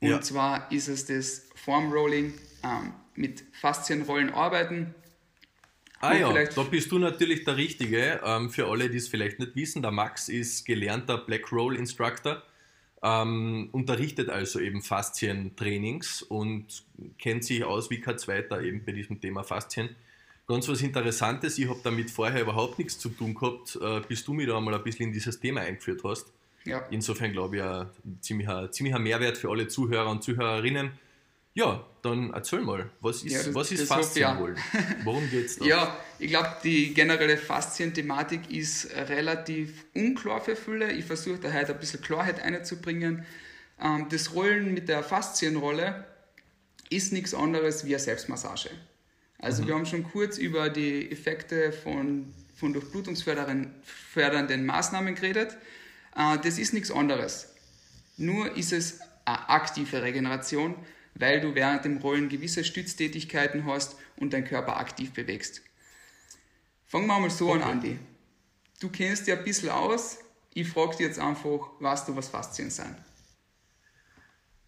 Und 0.00 0.08
ja. 0.08 0.20
zwar 0.20 0.70
ist 0.70 0.88
es 0.88 1.06
das 1.06 1.48
Formrolling 1.56 2.34
ähm, 2.62 2.92
mit 3.20 3.44
Faszienrollen 3.52 4.32
arbeiten. 4.32 4.94
Ah 6.00 6.14
ja, 6.14 6.32
da 6.32 6.62
bist 6.62 6.90
du 6.90 6.98
natürlich 6.98 7.44
der 7.44 7.56
Richtige. 7.56 8.20
Ähm, 8.24 8.48
für 8.50 8.66
alle, 8.68 8.88
die 8.88 8.96
es 8.96 9.08
vielleicht 9.08 9.38
nicht 9.38 9.54
wissen, 9.54 9.82
der 9.82 9.90
Max 9.90 10.30
ist 10.30 10.64
gelernter 10.64 11.18
Black 11.18 11.52
Roll 11.52 11.76
Instructor 11.76 12.42
ähm, 13.02 13.68
unterrichtet 13.72 14.28
also 14.28 14.60
eben 14.60 14.82
Faszientrainings 14.82 16.22
und 16.22 16.84
kennt 17.18 17.44
sich 17.44 17.64
aus 17.64 17.90
wie 17.90 18.00
kein 18.00 18.18
Zweiter 18.18 18.62
eben 18.62 18.84
bei 18.84 18.92
diesem 18.92 19.20
Thema 19.20 19.42
Faszien. 19.42 19.96
Ganz 20.46 20.68
was 20.68 20.82
Interessantes, 20.82 21.58
ich 21.58 21.68
habe 21.68 21.80
damit 21.82 22.10
vorher 22.10 22.42
überhaupt 22.42 22.78
nichts 22.78 22.98
zu 22.98 23.08
tun 23.08 23.34
gehabt, 23.34 23.78
äh, 23.80 24.00
bis 24.06 24.24
du 24.24 24.34
mich 24.34 24.48
da 24.48 24.58
einmal 24.58 24.74
ein 24.74 24.82
bisschen 24.82 25.06
in 25.06 25.12
dieses 25.12 25.38
Thema 25.38 25.60
eingeführt 25.60 26.02
hast. 26.04 26.32
Ja. 26.64 26.84
Insofern 26.90 27.32
glaube 27.32 27.56
ich, 27.56 27.62
ein 27.62 28.18
ziemlicher, 28.20 28.70
ziemlicher 28.70 28.98
Mehrwert 28.98 29.38
für 29.38 29.48
alle 29.48 29.68
Zuhörer 29.68 30.10
und 30.10 30.22
Zuhörerinnen. 30.22 30.90
Ja, 31.54 31.84
dann 32.02 32.32
erzähl 32.32 32.60
mal, 32.60 32.90
was 33.00 33.24
ist, 33.24 33.46
ja, 33.46 33.54
was 33.54 33.72
ist 33.72 33.88
Faszienholen? 33.88 34.56
Ja. 34.56 34.80
Worum 35.04 35.28
geht 35.30 35.46
es 35.46 35.56
da? 35.58 35.64
Ja, 35.66 35.96
ich 36.18 36.28
glaube, 36.28 36.56
die 36.62 36.94
generelle 36.94 37.36
Faszien-Thematik 37.36 38.50
ist 38.50 38.94
relativ 38.94 39.84
unklar 39.94 40.40
für 40.40 40.54
viele. 40.54 40.92
Ich 40.92 41.04
versuche 41.04 41.38
da 41.38 41.52
heute 41.52 41.74
ein 41.74 41.80
bisschen 41.80 42.00
Klarheit 42.00 42.40
einzubringen. 42.40 43.26
Ähm, 43.80 44.06
das 44.10 44.34
Rollen 44.34 44.72
mit 44.72 44.88
der 44.88 45.02
Faszienrolle 45.02 46.04
ist 46.88 47.12
nichts 47.12 47.34
anderes 47.34 47.84
wie 47.84 47.94
eine 47.94 47.98
Selbstmassage. 47.98 48.70
Also 49.38 49.62
mhm. 49.62 49.66
wir 49.66 49.74
haben 49.74 49.86
schon 49.86 50.04
kurz 50.04 50.38
über 50.38 50.70
die 50.70 51.10
Effekte 51.10 51.72
von, 51.72 52.32
von 52.54 52.72
durchblutungsfördernden 52.72 54.66
Maßnahmen 54.66 55.16
geredet. 55.16 55.56
Äh, 56.16 56.38
das 56.38 56.58
ist 56.58 56.72
nichts 56.74 56.92
anderes. 56.92 57.48
Nur 58.16 58.56
ist 58.56 58.72
es 58.72 59.00
eine 59.24 59.48
aktive 59.48 60.02
Regeneration 60.02 60.76
weil 61.14 61.40
du 61.40 61.54
während 61.54 61.84
dem 61.84 61.98
Rollen 61.98 62.28
gewisse 62.28 62.64
Stütztätigkeiten 62.64 63.66
hast 63.66 63.96
und 64.16 64.32
deinen 64.32 64.44
Körper 64.44 64.76
aktiv 64.76 65.12
bewegst. 65.12 65.62
Fangen 66.86 67.06
wir 67.06 67.20
mal 67.20 67.30
so 67.30 67.50
okay. 67.50 67.62
an, 67.62 67.70
Andi. 67.70 67.98
Du 68.80 68.88
kennst 68.88 69.26
dir 69.26 69.38
ein 69.38 69.44
bisschen 69.44 69.68
aus. 69.68 70.18
Ich 70.54 70.68
frage 70.68 70.96
dich 70.96 71.06
jetzt 71.06 71.18
einfach, 71.18 71.70
weißt 71.78 72.08
du, 72.08 72.16
was 72.16 72.28
Faszien 72.28 72.70
sind? 72.70 72.96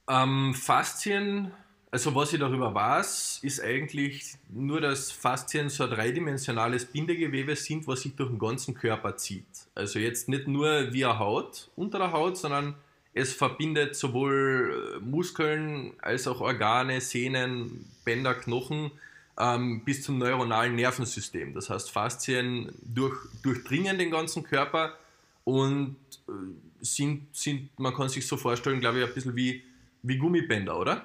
Ähm, 0.09 0.55
Faszien, 0.55 1.51
also 1.91 2.15
was 2.15 2.33
ich 2.33 2.39
darüber 2.39 2.75
weiß, 2.75 3.41
ist 3.43 3.61
eigentlich 3.61 4.35
nur, 4.49 4.81
dass 4.81 5.11
Faszien 5.11 5.69
so 5.69 5.85
ein 5.85 5.91
dreidimensionales 5.91 6.85
Bindegewebe 6.85 7.57
sind, 7.57 7.87
was 7.87 8.03
sich 8.03 8.15
durch 8.15 8.31
den 8.31 8.39
ganzen 8.39 8.75
Körper 8.75 9.17
zieht. 9.17 9.47
Also 9.75 9.99
jetzt 9.99 10.29
nicht 10.29 10.47
nur 10.47 10.93
via 10.93 11.19
Haut, 11.19 11.71
unter 11.75 11.99
der 11.99 12.13
Haut, 12.13 12.37
sondern 12.37 12.75
es 13.15 13.33
verbindet 13.35 13.95
sowohl 13.97 14.97
äh, 14.97 15.01
Muskeln 15.01 15.93
als 16.01 16.27
auch 16.27 16.41
Organe, 16.41 17.01
Sehnen, 17.01 17.85
Bänder, 18.05 18.35
Knochen 18.35 18.91
ähm, 19.39 19.85
bis 19.85 20.03
zum 20.03 20.19
neuronalen 20.19 20.75
Nervensystem. 20.75 21.55
Das 21.55 21.71
heißt, 21.71 21.91
Faszien 21.91 22.73
durch, 22.83 23.17
durchdringen 23.43 23.99
den 23.99 24.11
ganzen 24.11 24.43
Körper 24.43 24.97
und 25.45 25.97
äh, 26.29 26.33
sind, 26.81 27.35
sind, 27.37 27.79
man 27.79 27.95
kann 27.95 28.09
sich 28.09 28.27
so 28.27 28.37
vorstellen, 28.37 28.81
glaube 28.81 29.01
ich, 29.01 29.07
ein 29.07 29.15
bisschen 29.15 29.37
wie, 29.37 29.63
wie 30.03 30.17
Gummibänder, 30.17 30.79
oder? 30.79 31.05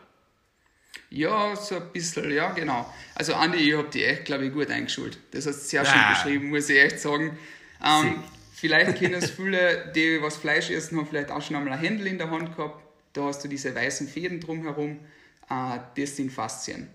Ja, 1.10 1.56
so 1.56 1.76
ein 1.76 1.91
bisschen, 1.93 2.32
ja, 2.32 2.52
genau. 2.52 2.91
Also 3.15 3.34
Andi, 3.34 3.58
ich 3.58 3.78
habe 3.78 3.88
die 3.89 4.04
echt, 4.04 4.26
glaube 4.26 4.46
ich, 4.46 4.54
gut 4.54 4.70
eingeschult. 4.70 5.17
Das 5.32 5.46
hast 5.46 5.63
du 5.63 5.67
sehr 5.67 5.86
schön 5.86 5.96
ja. 5.96 6.10
beschrieben, 6.12 6.50
muss 6.50 6.70
ich 6.70 6.78
echt 6.78 7.00
sagen. 7.00 7.38
Ähm, 7.84 8.24
Vielleicht 8.60 8.98
kennen 8.98 9.13
es 9.13 9.30
viele, 9.30 9.91
die 9.96 10.20
was 10.20 10.36
Fleisch 10.36 10.72
essen, 10.72 10.98
haben 10.98 11.06
vielleicht 11.06 11.30
auch 11.30 11.43
schon 11.43 11.56
einmal 11.56 11.74
ein 11.74 11.80
Händel 11.80 12.08
in 12.08 12.17
der 12.17 12.32
Hand 12.32 12.56
gehabt. 12.56 12.84
Da 13.13 13.26
hast 13.26 13.43
du 13.43 13.48
diese 13.48 13.76
weißen 13.76 14.08
Fäden 14.08 14.39
drumherum. 14.39 15.00
Äh, 15.48 15.78
das 15.96 16.15
sind 16.15 16.32
Faszien. 16.32 16.88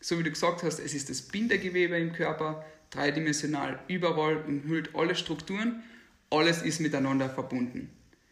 So 0.00 0.18
wie 0.18 0.22
du 0.22 0.30
gesagt 0.30 0.62
hast, 0.62 0.78
es 0.78 0.94
ist 0.94 1.10
das 1.10 1.20
Bindegewebe 1.20 1.98
im 1.98 2.14
Körper, 2.14 2.64
dreidimensional 2.88 3.80
überall, 3.86 4.38
umhüllt 4.38 4.94
alle 4.94 5.14
Strukturen. 5.14 5.82
Alles 6.30 6.62
ist 6.62 6.80
miteinander 6.80 7.28
verbunden. 7.28 7.90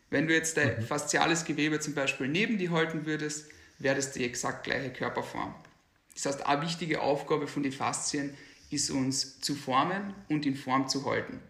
Wenn 0.08 0.26
du 0.26 0.32
jetzt 0.32 0.56
dein 0.56 0.78
mhm. 0.78 0.82
fasziales 0.82 1.44
Gewebe 1.44 1.80
zum 1.80 1.92
Beispiel 1.92 2.28
neben 2.28 2.56
dir 2.56 2.70
halten 2.70 3.04
würdest, 3.04 3.50
wäre 3.78 3.96
das 3.96 4.12
die 4.12 4.24
exakt 4.24 4.64
gleiche 4.64 4.94
Körperform. 4.94 5.54
Das 6.14 6.24
heißt, 6.24 6.46
eine 6.46 6.62
wichtige 6.62 7.02
Aufgabe 7.02 7.48
von 7.48 7.62
den 7.62 7.72
Faszien 7.72 8.34
ist 8.70 8.90
uns 8.90 9.40
zu 9.40 9.54
formen 9.54 10.14
und 10.30 10.46
in 10.46 10.56
Form 10.56 10.88
zu 10.88 11.04
halten. 11.04 11.42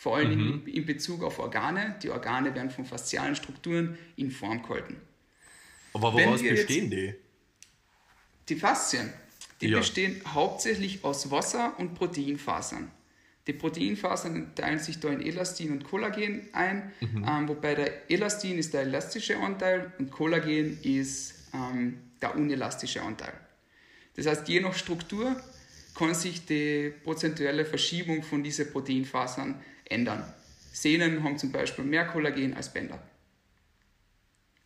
Vor 0.00 0.16
allem 0.16 0.30
mhm. 0.30 0.62
in, 0.64 0.76
in, 0.76 0.86
Bezug 0.86 1.22
auf 1.22 1.38
Organe. 1.38 1.94
Die 2.02 2.08
Organe 2.08 2.54
werden 2.54 2.70
von 2.70 2.86
faszialen 2.86 3.36
Strukturen 3.36 3.98
in 4.16 4.30
Form 4.30 4.62
gehalten. 4.62 4.96
Aber 5.92 6.14
woraus 6.14 6.40
bestehen 6.40 6.90
die? 6.90 7.14
Die 8.48 8.56
Faszien. 8.56 9.12
Die 9.60 9.68
ja. 9.68 9.76
bestehen 9.76 10.22
hauptsächlich 10.26 11.04
aus 11.04 11.30
Wasser 11.30 11.78
und 11.78 11.96
Proteinfasern. 11.96 12.90
Die 13.46 13.52
Proteinfasern 13.52 14.54
teilen 14.54 14.78
sich 14.78 15.00
da 15.00 15.10
in 15.10 15.20
Elastin 15.20 15.70
und 15.70 15.84
Kollagen 15.84 16.48
ein, 16.54 16.92
mhm. 17.00 17.26
ähm, 17.28 17.48
wobei 17.48 17.74
der 17.74 18.10
Elastin 18.10 18.56
ist 18.56 18.72
der 18.72 18.82
elastische 18.82 19.36
Anteil 19.36 19.92
und 19.98 20.10
Kollagen 20.10 20.80
ist 20.82 21.34
ähm, 21.52 21.98
der 22.22 22.36
unelastische 22.36 23.02
Anteil. 23.02 23.34
Das 24.16 24.24
heißt, 24.24 24.48
je 24.48 24.60
nach 24.60 24.72
Struktur 24.72 25.36
kann 25.94 26.14
sich 26.14 26.46
die 26.46 26.90
prozentuelle 27.04 27.66
Verschiebung 27.66 28.22
von 28.22 28.42
diesen 28.42 28.72
Proteinfasern 28.72 29.60
ändern. 29.90 30.24
Sehnen 30.72 31.22
haben 31.22 31.36
zum 31.36 31.52
Beispiel 31.52 31.84
mehr 31.84 32.06
Kollagen 32.06 32.54
als 32.54 32.72
Bänder. 32.72 33.02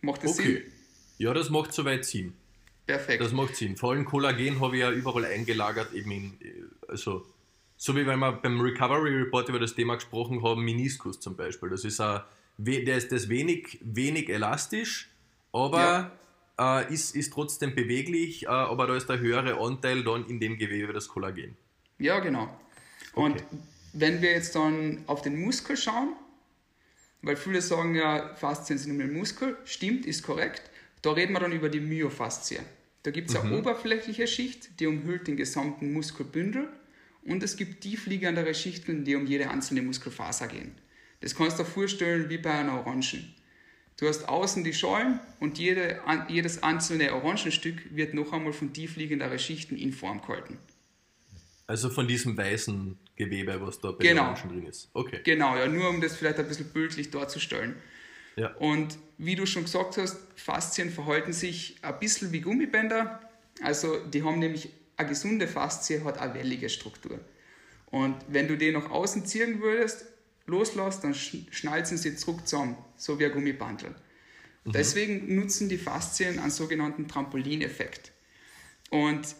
Macht 0.00 0.22
das 0.22 0.38
okay. 0.38 0.54
Sinn? 0.54 0.62
Ja, 1.18 1.34
das 1.34 1.50
macht 1.50 1.72
soweit 1.72 2.04
Sinn. 2.04 2.34
Perfekt. 2.86 3.22
Das 3.22 3.32
macht 3.32 3.56
Sinn. 3.56 3.76
Vor 3.76 3.92
allem 3.92 4.04
Kollagen 4.04 4.60
habe 4.60 4.76
ich 4.76 4.82
ja 4.82 4.90
überall 4.90 5.24
eingelagert, 5.24 5.92
eben 5.94 6.10
in, 6.10 6.38
also, 6.86 7.24
so 7.76 7.96
wie 7.96 8.06
wenn 8.06 8.18
wir 8.18 8.32
beim 8.32 8.60
Recovery 8.60 9.16
Report 9.16 9.48
über 9.48 9.58
das 9.58 9.74
Thema 9.74 9.94
gesprochen 9.94 10.42
haben, 10.42 10.62
Meniskus 10.62 11.18
zum 11.18 11.34
Beispiel. 11.34 11.70
Das 11.70 11.84
ist 11.84 12.00
ein, 12.00 12.20
der 12.58 12.96
ist 12.96 13.10
das 13.10 13.28
wenig, 13.28 13.78
wenig 13.82 14.28
elastisch, 14.28 15.10
aber 15.52 16.12
ja. 16.58 16.80
äh, 16.82 16.92
ist, 16.92 17.16
ist 17.16 17.32
trotzdem 17.32 17.74
beweglich, 17.74 18.44
äh, 18.44 18.48
aber 18.48 18.86
da 18.86 18.96
ist 18.96 19.08
der 19.08 19.18
höhere 19.18 19.58
Anteil 19.58 20.04
dann 20.04 20.26
in 20.26 20.38
dem 20.38 20.58
Gewebe 20.58 20.92
das 20.92 21.08
Kollagen. 21.08 21.56
Ja, 21.98 22.20
genau. 22.20 22.54
Und 23.14 23.36
okay. 23.36 23.44
Wenn 23.94 24.20
wir 24.20 24.32
jetzt 24.32 24.54
dann 24.56 25.04
auf 25.06 25.22
den 25.22 25.40
Muskel 25.40 25.76
schauen, 25.76 26.14
weil 27.22 27.36
viele 27.36 27.62
sagen 27.62 27.94
ja, 27.94 28.34
Faszien 28.34 28.78
sind 28.78 28.98
nur 28.98 29.06
Muskel, 29.06 29.56
stimmt, 29.64 30.04
ist 30.04 30.22
korrekt. 30.22 30.62
Da 31.00 31.12
reden 31.12 31.32
wir 31.32 31.40
dann 31.40 31.52
über 31.52 31.68
die 31.68 31.80
Myofaszie. 31.80 32.58
Da 33.04 33.10
gibt 33.10 33.30
es 33.30 33.34
mhm. 33.34 33.48
eine 33.48 33.58
oberflächliche 33.58 34.26
Schicht, 34.26 34.80
die 34.80 34.86
umhüllt 34.86 35.28
den 35.28 35.36
gesamten 35.36 35.92
Muskelbündel 35.92 36.68
und 37.22 37.42
es 37.42 37.56
gibt 37.56 37.82
tiefliegendere 37.82 38.54
Schichten, 38.54 39.04
die 39.04 39.14
um 39.14 39.26
jede 39.26 39.48
einzelne 39.48 39.82
Muskelfaser 39.82 40.48
gehen. 40.48 40.74
Das 41.20 41.34
kannst 41.34 41.58
du 41.58 41.62
dir 41.62 41.68
vorstellen 41.68 42.28
wie 42.28 42.38
bei 42.38 42.52
einer 42.52 42.80
Orangen. 42.80 43.34
Du 43.96 44.08
hast 44.08 44.28
außen 44.28 44.64
die 44.64 44.74
Schalen 44.74 45.20
und 45.38 45.58
jede, 45.58 46.00
jedes 46.28 46.62
einzelne 46.62 47.14
Orangenstück 47.14 47.94
wird 47.94 48.12
noch 48.12 48.32
einmal 48.32 48.52
von 48.52 48.72
tiefliegenderen 48.72 49.38
Schichten 49.38 49.76
in 49.76 49.92
Form 49.92 50.20
gehalten. 50.20 50.58
Also 51.66 51.88
von 51.88 52.06
diesem 52.06 52.36
weißen 52.36 52.98
Gewebe, 53.16 53.60
was 53.60 53.80
da 53.80 53.92
bei 53.92 54.04
genau. 54.04 54.34
den 54.34 54.50
drin 54.50 54.66
ist. 54.66 54.90
Okay. 54.92 55.20
Genau, 55.24 55.56
ja, 55.56 55.66
nur 55.66 55.88
um 55.88 56.00
das 56.00 56.16
vielleicht 56.16 56.38
ein 56.38 56.46
bisschen 56.46 56.70
bildlich 56.70 57.10
darzustellen. 57.10 57.76
Ja. 58.36 58.54
Und 58.56 58.98
wie 59.16 59.36
du 59.36 59.46
schon 59.46 59.64
gesagt 59.64 59.96
hast, 59.96 60.18
Faszien 60.36 60.90
verhalten 60.90 61.32
sich 61.32 61.76
ein 61.82 61.98
bisschen 61.98 62.32
wie 62.32 62.40
Gummibänder. 62.40 63.20
Also 63.62 64.04
die 64.06 64.22
haben 64.22 64.40
nämlich 64.40 64.70
eine 64.96 65.08
gesunde 65.08 65.46
Faszie, 65.48 66.02
hat 66.04 66.18
eine 66.18 66.34
wellige 66.34 66.68
Struktur. 66.68 67.18
Und 67.86 68.16
wenn 68.28 68.48
du 68.48 68.56
die 68.56 68.72
nach 68.72 68.90
außen 68.90 69.24
ziehen 69.24 69.60
würdest, 69.60 70.06
loslässt, 70.46 71.04
dann 71.04 71.14
schnalzen 71.14 71.96
sie 71.96 72.16
zurück 72.16 72.46
zusammen, 72.46 72.76
so 72.96 73.18
wie 73.18 73.26
ein 73.26 73.32
Gummibandel. 73.32 73.94
Mhm. 74.64 74.72
Deswegen 74.72 75.34
nutzen 75.34 75.68
die 75.68 75.78
Faszien 75.78 76.38
einen 76.38 76.50
sogenannten 76.50 77.08
Trampolineffekt. 77.08 78.12
Und 78.90 79.34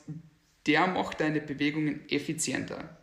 der 0.67 0.87
macht 0.87 1.21
deine 1.21 1.41
Bewegungen 1.41 2.09
effizienter. 2.09 2.99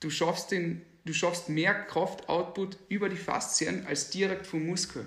Du 0.00 0.10
schaffst, 0.10 0.50
den, 0.50 0.82
du 1.04 1.12
schaffst 1.12 1.48
mehr 1.48 1.74
Kraftoutput 1.74 2.78
über 2.88 3.08
die 3.08 3.16
Faszien 3.16 3.86
als 3.86 4.10
direkt 4.10 4.46
vom 4.46 4.66
Muskel. 4.66 5.06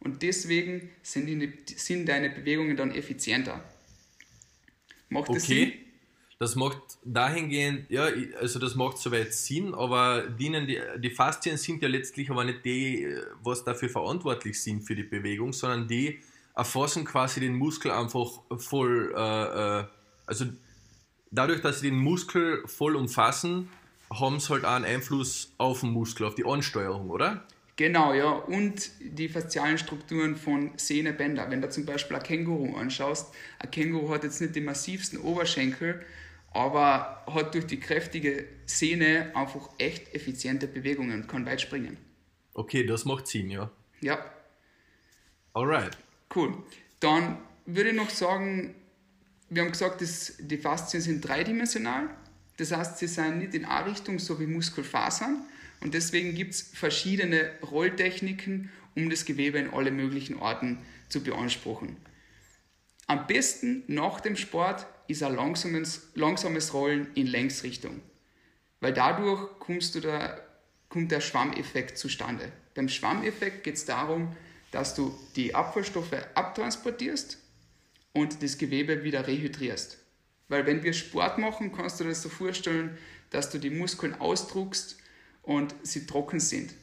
Und 0.00 0.22
deswegen 0.22 0.90
sind, 1.02 1.26
die, 1.26 1.52
sind 1.76 2.06
deine 2.06 2.30
Bewegungen 2.30 2.76
dann 2.76 2.94
effizienter. 2.94 3.64
Macht 5.08 5.30
das 5.30 5.44
okay. 5.44 5.64
Sinn? 5.64 5.72
Das 6.40 6.54
macht 6.54 6.80
dahingehend, 7.04 7.90
ja, 7.90 8.08
also 8.38 8.60
das 8.60 8.76
macht 8.76 8.98
soweit 8.98 9.34
Sinn, 9.34 9.74
aber 9.74 10.28
dienen 10.28 10.68
die, 10.68 10.78
die 10.98 11.10
Faszien 11.10 11.56
sind 11.56 11.82
ja 11.82 11.88
letztlich 11.88 12.30
aber 12.30 12.44
nicht 12.44 12.64
die, 12.64 13.12
was 13.42 13.64
dafür 13.64 13.88
verantwortlich 13.88 14.62
sind 14.62 14.82
für 14.82 14.94
die 14.94 15.02
Bewegung, 15.02 15.52
sondern 15.52 15.88
die, 15.88 16.20
erfassen 16.58 17.04
quasi 17.04 17.38
den 17.38 17.54
Muskel 17.54 17.92
einfach 17.92 18.42
voll, 18.58 19.14
äh, 19.16 19.80
äh, 19.80 19.84
also 20.26 20.46
dadurch, 21.30 21.60
dass 21.60 21.80
sie 21.80 21.90
den 21.90 21.98
Muskel 21.98 22.62
voll 22.66 22.96
umfassen, 22.96 23.68
haben 24.12 24.40
sie 24.40 24.50
halt 24.50 24.64
auch 24.64 24.72
einen 24.72 24.84
Einfluss 24.84 25.52
auf 25.58 25.80
den 25.80 25.90
Muskel, 25.90 26.26
auf 26.26 26.34
die 26.34 26.44
Ansteuerung, 26.44 27.10
oder? 27.10 27.44
Genau, 27.76 28.12
ja. 28.12 28.30
Und 28.30 28.90
die 29.00 29.28
faszialen 29.28 29.78
Strukturen 29.78 30.34
von 30.34 30.72
Sehne, 30.76 31.12
Bänder. 31.12 31.48
Wenn 31.50 31.62
du 31.62 31.70
zum 31.70 31.86
Beispiel 31.86 32.16
ein 32.16 32.22
Känguru 32.22 32.76
anschaust, 32.76 33.32
ein 33.60 33.70
Känguru 33.70 34.10
hat 34.10 34.24
jetzt 34.24 34.40
nicht 34.40 34.56
die 34.56 34.60
massivsten 34.60 35.20
Oberschenkel, 35.20 36.04
aber 36.52 37.22
hat 37.32 37.54
durch 37.54 37.66
die 37.66 37.78
kräftige 37.78 38.46
Sehne 38.66 39.30
einfach 39.36 39.68
echt 39.78 40.12
effiziente 40.14 40.66
Bewegungen 40.66 41.22
und 41.22 41.28
kann 41.28 41.46
weit 41.46 41.60
springen. 41.60 41.98
Okay, 42.54 42.84
das 42.84 43.04
macht 43.04 43.28
Sinn, 43.28 43.50
ja. 43.50 43.70
Ja. 44.00 44.24
Alright. 45.52 45.96
Cool. 46.34 46.54
Dann 46.98 47.38
würde 47.66 47.90
ich 47.90 47.96
noch 47.96 48.10
sagen, 48.10 48.74
wir 49.50 49.62
haben 49.62 49.72
gesagt, 49.72 50.00
dass 50.00 50.34
die 50.38 50.58
Faszien 50.58 51.02
sind 51.02 51.22
dreidimensional. 51.22 52.10
Das 52.58 52.72
heißt, 52.72 52.98
sie 52.98 53.06
sind 53.06 53.38
nicht 53.38 53.54
in 53.54 53.64
A-Richtung, 53.64 54.18
so 54.18 54.40
wie 54.40 54.46
Muskelfasern. 54.46 55.38
Und 55.80 55.94
deswegen 55.94 56.34
gibt 56.34 56.54
es 56.54 56.62
verschiedene 56.74 57.50
Rolltechniken, 57.62 58.70
um 58.96 59.08
das 59.10 59.24
Gewebe 59.24 59.58
in 59.58 59.70
alle 59.70 59.90
möglichen 59.90 60.38
Orten 60.38 60.78
zu 61.08 61.22
beanspruchen. 61.22 61.96
Am 63.06 63.26
besten 63.26 63.84
nach 63.86 64.20
dem 64.20 64.36
Sport 64.36 64.86
ist 65.06 65.22
ein 65.22 65.34
langsames, 65.34 66.08
langsames 66.14 66.74
Rollen 66.74 67.08
in 67.14 67.26
Längsrichtung, 67.26 68.02
weil 68.80 68.92
dadurch 68.92 69.48
da, 70.02 70.40
kommt 70.90 71.10
der 71.10 71.20
Schwammeffekt 71.20 71.96
zustande. 71.96 72.52
Beim 72.74 72.88
Schwammeffekt 72.88 73.64
geht 73.64 73.76
es 73.76 73.86
darum, 73.86 74.36
dass 74.72 74.94
du 74.94 75.18
die 75.36 75.54
Abfallstoffe 75.54 76.12
abtransportierst 76.34 77.38
und 78.12 78.42
das 78.42 78.58
Gewebe 78.58 79.04
wieder 79.04 79.26
rehydrierst. 79.26 79.98
Weil 80.48 80.66
wenn 80.66 80.82
wir 80.82 80.92
Sport 80.92 81.38
machen, 81.38 81.72
kannst 81.72 82.00
du 82.00 82.04
dir 82.04 82.10
das 82.10 82.22
so 82.22 82.28
vorstellen, 82.28 82.96
dass 83.30 83.50
du 83.50 83.58
die 83.58 83.70
Muskeln 83.70 84.14
ausdruckst 84.14 84.98
und 85.42 85.74
sie 85.82 86.06
trocken 86.06 86.40
sind. 86.40 86.74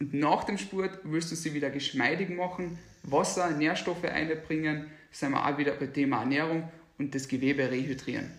Und 0.00 0.14
nach 0.14 0.44
dem 0.44 0.58
Sport 0.58 1.00
willst 1.04 1.30
du 1.30 1.36
sie 1.36 1.54
wieder 1.54 1.70
geschmeidig 1.70 2.30
machen, 2.30 2.78
Wasser, 3.02 3.50
Nährstoffe 3.50 4.04
einbringen, 4.04 4.86
sind 5.10 5.32
wir 5.32 5.46
auch 5.46 5.58
wieder 5.58 5.72
beim 5.72 5.92
Thema 5.92 6.20
Ernährung 6.20 6.70
und 6.98 7.14
das 7.14 7.28
Gewebe 7.28 7.70
rehydrieren. 7.70 8.30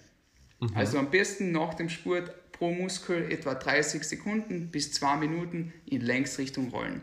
Mhm. 0.60 0.72
Also 0.76 0.98
am 0.98 1.12
besten 1.12 1.52
nach 1.52 1.74
dem 1.74 1.90
Sport 1.90 2.52
pro 2.52 2.72
Muskel 2.72 3.32
etwa 3.32 3.54
30 3.54 4.04
Sekunden 4.04 4.70
bis 4.72 4.92
2 4.94 5.18
Minuten 5.18 5.74
in 5.86 6.02
Längsrichtung 6.02 6.70
rollen. 6.70 7.02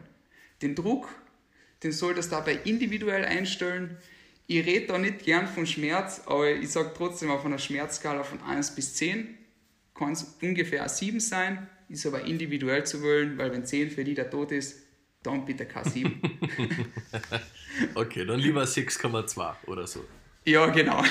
Den 0.63 0.75
Druck, 0.75 1.09
den 1.83 1.93
solltest 1.93 2.33
du 2.33 2.37
dabei 2.37 2.59
individuell 2.65 3.25
einstellen. 3.25 3.97
Ich 4.53 4.67
rede 4.67 4.89
da 4.89 4.99
nicht 4.99 5.21
gern 5.21 5.47
von 5.47 5.65
Schmerz, 5.65 6.23
aber 6.27 6.51
ich 6.51 6.71
sage 6.71 6.91
trotzdem 6.97 7.31
auf 7.31 7.45
einer 7.47 7.59
Schmerzskala 7.59 8.25
von 8.25 8.43
1 8.43 8.75
bis 8.75 8.97
10 8.97 9.39
kann 9.95 10.11
es 10.11 10.39
ungefähr 10.43 10.89
7 10.89 11.21
sein, 11.21 11.69
ist 11.89 12.05
aber 12.05 12.25
individuell 12.25 12.85
zu 12.85 13.01
wollen, 13.01 13.39
weil 13.39 13.53
wenn 13.53 13.65
10 13.65 13.93
für 13.93 14.03
die 14.03 14.15
der 14.15 14.29
Tod 14.29 14.51
ist, 14.51 14.83
dann 15.23 15.45
bitte 15.45 15.67
K7. 15.67 16.11
okay, 17.95 18.25
dann 18.25 18.41
lieber 18.41 18.65
6,2 18.65 19.69
oder 19.69 19.87
so. 19.87 20.05
Ja, 20.45 20.67
genau. 20.67 21.05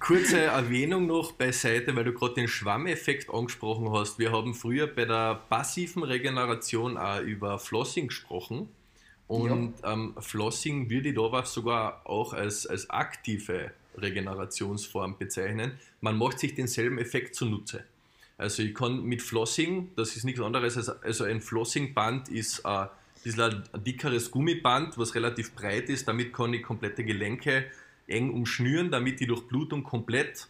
Kurze 0.00 0.40
Erwähnung 0.40 1.06
noch 1.06 1.30
beiseite, 1.30 1.94
weil 1.94 2.02
du 2.02 2.12
gerade 2.12 2.34
den 2.34 2.48
Schwammeffekt 2.48 3.32
angesprochen 3.32 3.92
hast. 3.92 4.18
Wir 4.18 4.32
haben 4.32 4.54
früher 4.54 4.88
bei 4.88 5.04
der 5.04 5.36
passiven 5.48 6.02
Regeneration 6.02 6.96
auch 6.96 7.20
über 7.20 7.60
Flossing 7.60 8.08
gesprochen. 8.08 8.68
Und 9.26 9.74
ja. 9.82 9.92
ähm, 9.92 10.14
Flossing 10.18 10.90
würde 10.90 11.08
ich 11.08 11.14
da 11.14 11.44
sogar 11.44 12.02
auch 12.04 12.32
als, 12.34 12.66
als 12.66 12.90
aktive 12.90 13.72
Regenerationsform 13.96 15.18
bezeichnen. 15.18 15.72
Man 16.00 16.18
macht 16.18 16.38
sich 16.38 16.54
denselben 16.54 16.98
Effekt 16.98 17.34
zunutze. 17.34 17.84
Also 18.36 18.62
ich 18.62 18.74
kann 18.74 19.04
mit 19.04 19.22
Flossing, 19.22 19.92
das 19.96 20.16
ist 20.16 20.24
nichts 20.24 20.40
anderes 20.40 20.76
als 20.76 20.88
also 20.88 21.24
ein 21.24 21.40
Flossingband 21.40 22.28
ist 22.28 22.62
äh, 22.64 22.86
ein 23.24 23.62
dickeres 23.84 24.30
Gummiband, 24.30 24.98
was 24.98 25.14
relativ 25.14 25.54
breit 25.54 25.88
ist. 25.88 26.08
Damit 26.08 26.34
kann 26.34 26.52
ich 26.52 26.62
komplette 26.62 27.04
Gelenke 27.04 27.66
eng 28.06 28.30
umschnüren, 28.30 28.90
damit 28.90 29.20
die 29.20 29.26
Durchblutung 29.26 29.84
komplett, 29.84 30.48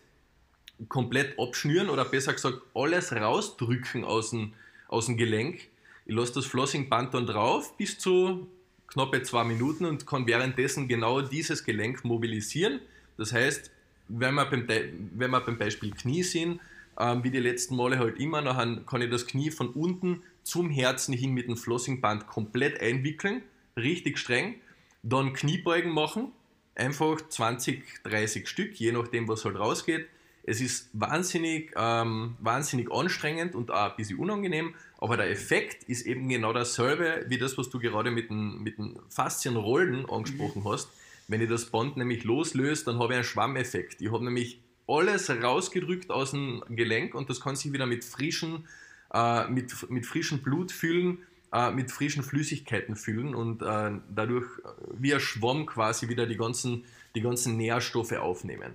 komplett 0.88 1.38
abschnüren 1.38 1.88
oder 1.90 2.04
besser 2.04 2.32
gesagt 2.32 2.58
alles 2.74 3.12
rausdrücken 3.12 4.04
aus 4.04 4.30
dem, 4.30 4.54
aus 4.88 5.06
dem 5.06 5.16
Gelenk. 5.16 5.68
Ich 6.06 6.14
lasse 6.14 6.34
das 6.34 6.46
Flossingband 6.46 7.14
dann 7.14 7.26
drauf 7.26 7.76
bis 7.76 7.98
zu 7.98 8.48
knappe 8.94 9.22
zwei 9.22 9.44
Minuten 9.44 9.84
und 9.84 10.06
kann 10.06 10.26
währenddessen 10.26 10.88
genau 10.88 11.20
dieses 11.20 11.64
Gelenk 11.64 12.04
mobilisieren. 12.04 12.80
Das 13.18 13.32
heißt, 13.32 13.70
wenn 14.08 14.34
wir 14.34 14.46
beim, 14.46 14.66
wenn 14.68 15.30
wir 15.30 15.40
beim 15.40 15.58
Beispiel 15.58 15.90
Knie 15.90 16.22
sind, 16.22 16.60
ähm, 16.98 17.24
wie 17.24 17.30
die 17.30 17.40
letzten 17.40 17.76
Male 17.76 17.98
halt 17.98 18.18
immer, 18.18 18.40
dann 18.40 18.86
kann 18.86 19.02
ich 19.02 19.10
das 19.10 19.26
Knie 19.26 19.50
von 19.50 19.68
unten 19.70 20.22
zum 20.44 20.70
Herzen 20.70 21.12
hin 21.12 21.32
mit 21.32 21.48
dem 21.48 21.56
Flossingband 21.56 22.26
komplett 22.28 22.80
einwickeln, 22.80 23.42
richtig 23.76 24.18
streng, 24.18 24.56
dann 25.02 25.32
Kniebeugen 25.32 25.92
machen, 25.92 26.32
einfach 26.76 27.20
20, 27.28 27.82
30 28.04 28.48
Stück, 28.48 28.74
je 28.76 28.92
nachdem, 28.92 29.26
was 29.26 29.44
halt 29.44 29.58
rausgeht. 29.58 30.06
Es 30.46 30.60
ist 30.60 30.90
wahnsinnig, 30.92 31.72
ähm, 31.76 32.36
wahnsinnig 32.40 32.92
anstrengend 32.92 33.54
und 33.54 33.70
auch 33.70 33.90
ein 33.90 33.96
bisschen 33.96 34.18
unangenehm, 34.18 34.74
aber 34.98 35.16
der 35.16 35.30
Effekt 35.30 35.84
ist 35.84 36.06
eben 36.06 36.28
genau 36.28 36.52
dasselbe 36.52 37.24
wie 37.28 37.38
das, 37.38 37.56
was 37.56 37.70
du 37.70 37.78
gerade 37.78 38.10
mit 38.10 38.30
den, 38.30 38.62
mit 38.62 38.78
den 38.78 38.98
Faszienrollen 39.08 40.08
angesprochen 40.08 40.62
mhm. 40.62 40.68
hast. 40.68 40.90
Wenn 41.28 41.40
ich 41.40 41.48
das 41.48 41.66
Band 41.66 41.96
nämlich 41.96 42.24
loslöse, 42.24 42.84
dann 42.84 42.98
habe 42.98 43.14
ich 43.14 43.16
einen 43.16 43.24
Schwammeffekt. 43.24 44.02
Ich 44.02 44.12
habe 44.12 44.22
nämlich 44.22 44.60
alles 44.86 45.30
rausgedrückt 45.30 46.10
aus 46.10 46.32
dem 46.32 46.62
Gelenk 46.68 47.14
und 47.14 47.30
das 47.30 47.40
kann 47.40 47.56
sich 47.56 47.72
wieder 47.72 47.86
mit, 47.86 48.04
frischen, 48.04 48.66
äh, 49.14 49.48
mit, 49.48 49.90
mit 49.90 50.04
frischem 50.04 50.40
Blut 50.42 50.72
füllen 50.72 51.18
äh, 51.54 51.70
mit 51.70 51.92
frischen 51.92 52.24
Flüssigkeiten 52.24 52.96
füllen 52.96 53.34
und 53.34 53.62
äh, 53.62 53.92
dadurch 54.12 54.46
äh, 54.58 54.68
wie 54.98 55.14
ein 55.14 55.20
Schwamm 55.20 55.66
quasi 55.66 56.08
wieder 56.08 56.26
die 56.26 56.36
ganzen, 56.36 56.84
die 57.14 57.20
ganzen 57.20 57.56
Nährstoffe 57.56 58.12
aufnehmen. 58.12 58.72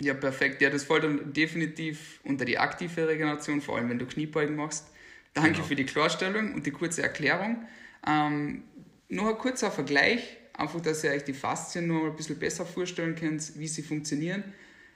Ja, 0.00 0.14
perfekt. 0.14 0.62
Ja, 0.62 0.70
das 0.70 0.84
fällt 0.84 1.04
dann 1.04 1.32
definitiv 1.32 2.20
unter 2.24 2.44
die 2.44 2.58
aktive 2.58 3.06
Regeneration, 3.06 3.60
vor 3.60 3.76
allem 3.76 3.90
wenn 3.90 3.98
du 3.98 4.06
Kniebeugen 4.06 4.56
machst. 4.56 4.86
Danke 5.34 5.52
genau. 5.52 5.64
für 5.64 5.76
die 5.76 5.84
Klarstellung 5.84 6.54
und 6.54 6.66
die 6.66 6.70
kurze 6.70 7.02
Erklärung. 7.02 7.64
Ähm, 8.06 8.64
noch 9.08 9.28
ein 9.28 9.38
kurzer 9.38 9.70
Vergleich, 9.70 10.38
einfach, 10.54 10.80
dass 10.80 11.04
ihr 11.04 11.10
euch 11.10 11.24
die 11.24 11.34
Faszien 11.34 11.86
noch 11.86 12.06
ein 12.06 12.16
bisschen 12.16 12.38
besser 12.38 12.64
vorstellen 12.64 13.14
könnt, 13.14 13.58
wie 13.58 13.68
sie 13.68 13.82
funktionieren. 13.82 14.42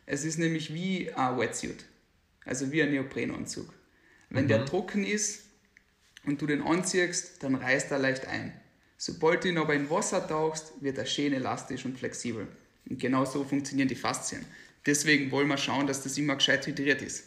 Es 0.06 0.24
ist 0.24 0.38
nämlich 0.38 0.72
wie 0.72 1.12
ein 1.12 1.38
Wetsuit, 1.38 1.84
also 2.44 2.72
wie 2.72 2.82
ein 2.82 2.90
Neoprenanzug. 2.90 3.72
Wenn 4.30 4.44
mhm. 4.44 4.48
der 4.48 4.64
trocken 4.64 5.04
ist, 5.04 5.44
und 6.26 6.40
du 6.40 6.46
den 6.46 6.62
anziehst, 6.62 7.42
dann 7.42 7.54
reißt 7.54 7.90
er 7.90 7.98
leicht 7.98 8.26
ein. 8.26 8.52
Sobald 8.96 9.44
du 9.44 9.48
ihn 9.48 9.58
aber 9.58 9.74
in 9.74 9.90
Wasser 9.90 10.26
tauchst, 10.26 10.72
wird 10.80 10.98
er 10.98 11.06
schön 11.06 11.32
elastisch 11.32 11.84
und 11.84 11.98
flexibel. 11.98 12.48
Und 12.88 12.98
genau 12.98 13.24
so 13.24 13.44
funktionieren 13.44 13.88
die 13.88 13.94
Faszien. 13.94 14.44
Deswegen 14.86 15.30
wollen 15.30 15.48
wir 15.48 15.56
schauen, 15.56 15.86
dass 15.86 16.02
das 16.02 16.18
immer 16.18 16.36
gescheit 16.36 16.66
hydriert 16.66 17.02
ist. 17.02 17.24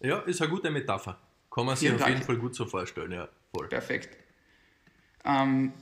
Ja, 0.00 0.20
ist 0.20 0.40
eine 0.40 0.50
gute 0.50 0.70
Metapher. 0.70 1.18
Kann 1.50 1.66
man 1.66 1.76
sich 1.76 1.90
auf 1.92 2.06
jeden 2.06 2.22
Fall 2.22 2.36
gut 2.36 2.54
so 2.54 2.66
vorstellen, 2.66 3.12
ja. 3.12 3.28
Voll. 3.54 3.68
Perfekt. 3.68 4.16
Ähm, 5.24 5.72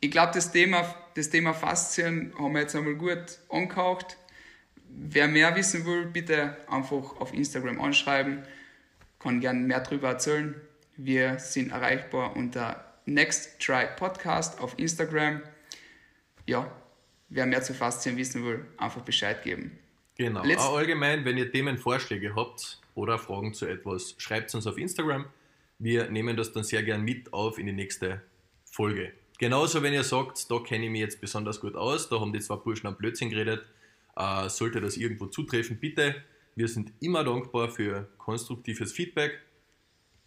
ich 0.00 0.10
glaube, 0.10 0.32
das 0.34 0.52
Thema, 0.52 0.94
das 1.14 1.30
Thema 1.30 1.52
Faszien 1.52 2.32
haben 2.38 2.54
wir 2.54 2.62
jetzt 2.62 2.76
einmal 2.76 2.94
gut 2.94 3.38
angehaucht. 3.48 4.16
Wer 4.88 5.28
mehr 5.28 5.54
wissen 5.56 5.84
will, 5.84 6.06
bitte 6.06 6.56
einfach 6.68 7.16
auf 7.20 7.34
Instagram 7.34 7.80
anschreiben. 7.80 8.44
Kann 9.18 9.40
gerne 9.40 9.60
mehr 9.60 9.80
darüber 9.80 10.08
erzählen. 10.10 10.54
Wir 10.96 11.38
sind 11.38 11.72
erreichbar 11.72 12.36
unter 12.36 12.84
Next 13.04 13.60
Try 13.60 13.86
Podcast 13.96 14.60
auf 14.60 14.78
Instagram. 14.78 15.42
Ja, 16.46 16.70
wer 17.28 17.46
mehr 17.46 17.62
zu 17.62 17.74
Faszien 17.74 18.16
wissen 18.16 18.44
will, 18.44 18.64
einfach 18.78 19.02
Bescheid 19.02 19.42
geben. 19.42 19.78
Genau. 20.16 20.44
Letzt 20.44 20.66
allgemein, 20.66 21.24
wenn 21.24 21.36
ihr 21.36 21.50
Themenvorschläge 21.50 22.34
habt 22.34 22.80
oder 22.94 23.18
Fragen 23.18 23.52
zu 23.52 23.66
etwas, 23.66 24.14
schreibt 24.18 24.48
es 24.48 24.54
uns 24.54 24.66
auf 24.66 24.78
Instagram. 24.78 25.26
Wir 25.78 26.10
nehmen 26.10 26.36
das 26.36 26.52
dann 26.52 26.64
sehr 26.64 26.82
gern 26.82 27.02
mit 27.02 27.32
auf 27.32 27.58
in 27.58 27.66
die 27.66 27.72
nächste 27.72 28.22
Folge. 28.64 29.12
Genauso, 29.38 29.82
wenn 29.82 29.92
ihr 29.92 30.04
sagt, 30.04 30.50
da 30.50 30.58
kenne 30.60 30.86
ich 30.86 30.90
mich 30.90 31.02
jetzt 31.02 31.20
besonders 31.20 31.60
gut 31.60 31.76
aus, 31.76 32.08
da 32.08 32.18
haben 32.18 32.32
die 32.32 32.40
zwei 32.40 32.56
Burschen 32.56 32.86
am 32.86 32.96
Blödsinn 32.96 33.28
geredet, 33.28 33.66
äh, 34.16 34.48
sollte 34.48 34.80
das 34.80 34.96
irgendwo 34.96 35.26
zutreffen, 35.26 35.78
bitte. 35.78 36.22
Wir 36.54 36.68
sind 36.68 36.92
immer 37.00 37.22
dankbar 37.22 37.68
für 37.68 38.08
konstruktives 38.16 38.92
Feedback 38.92 39.38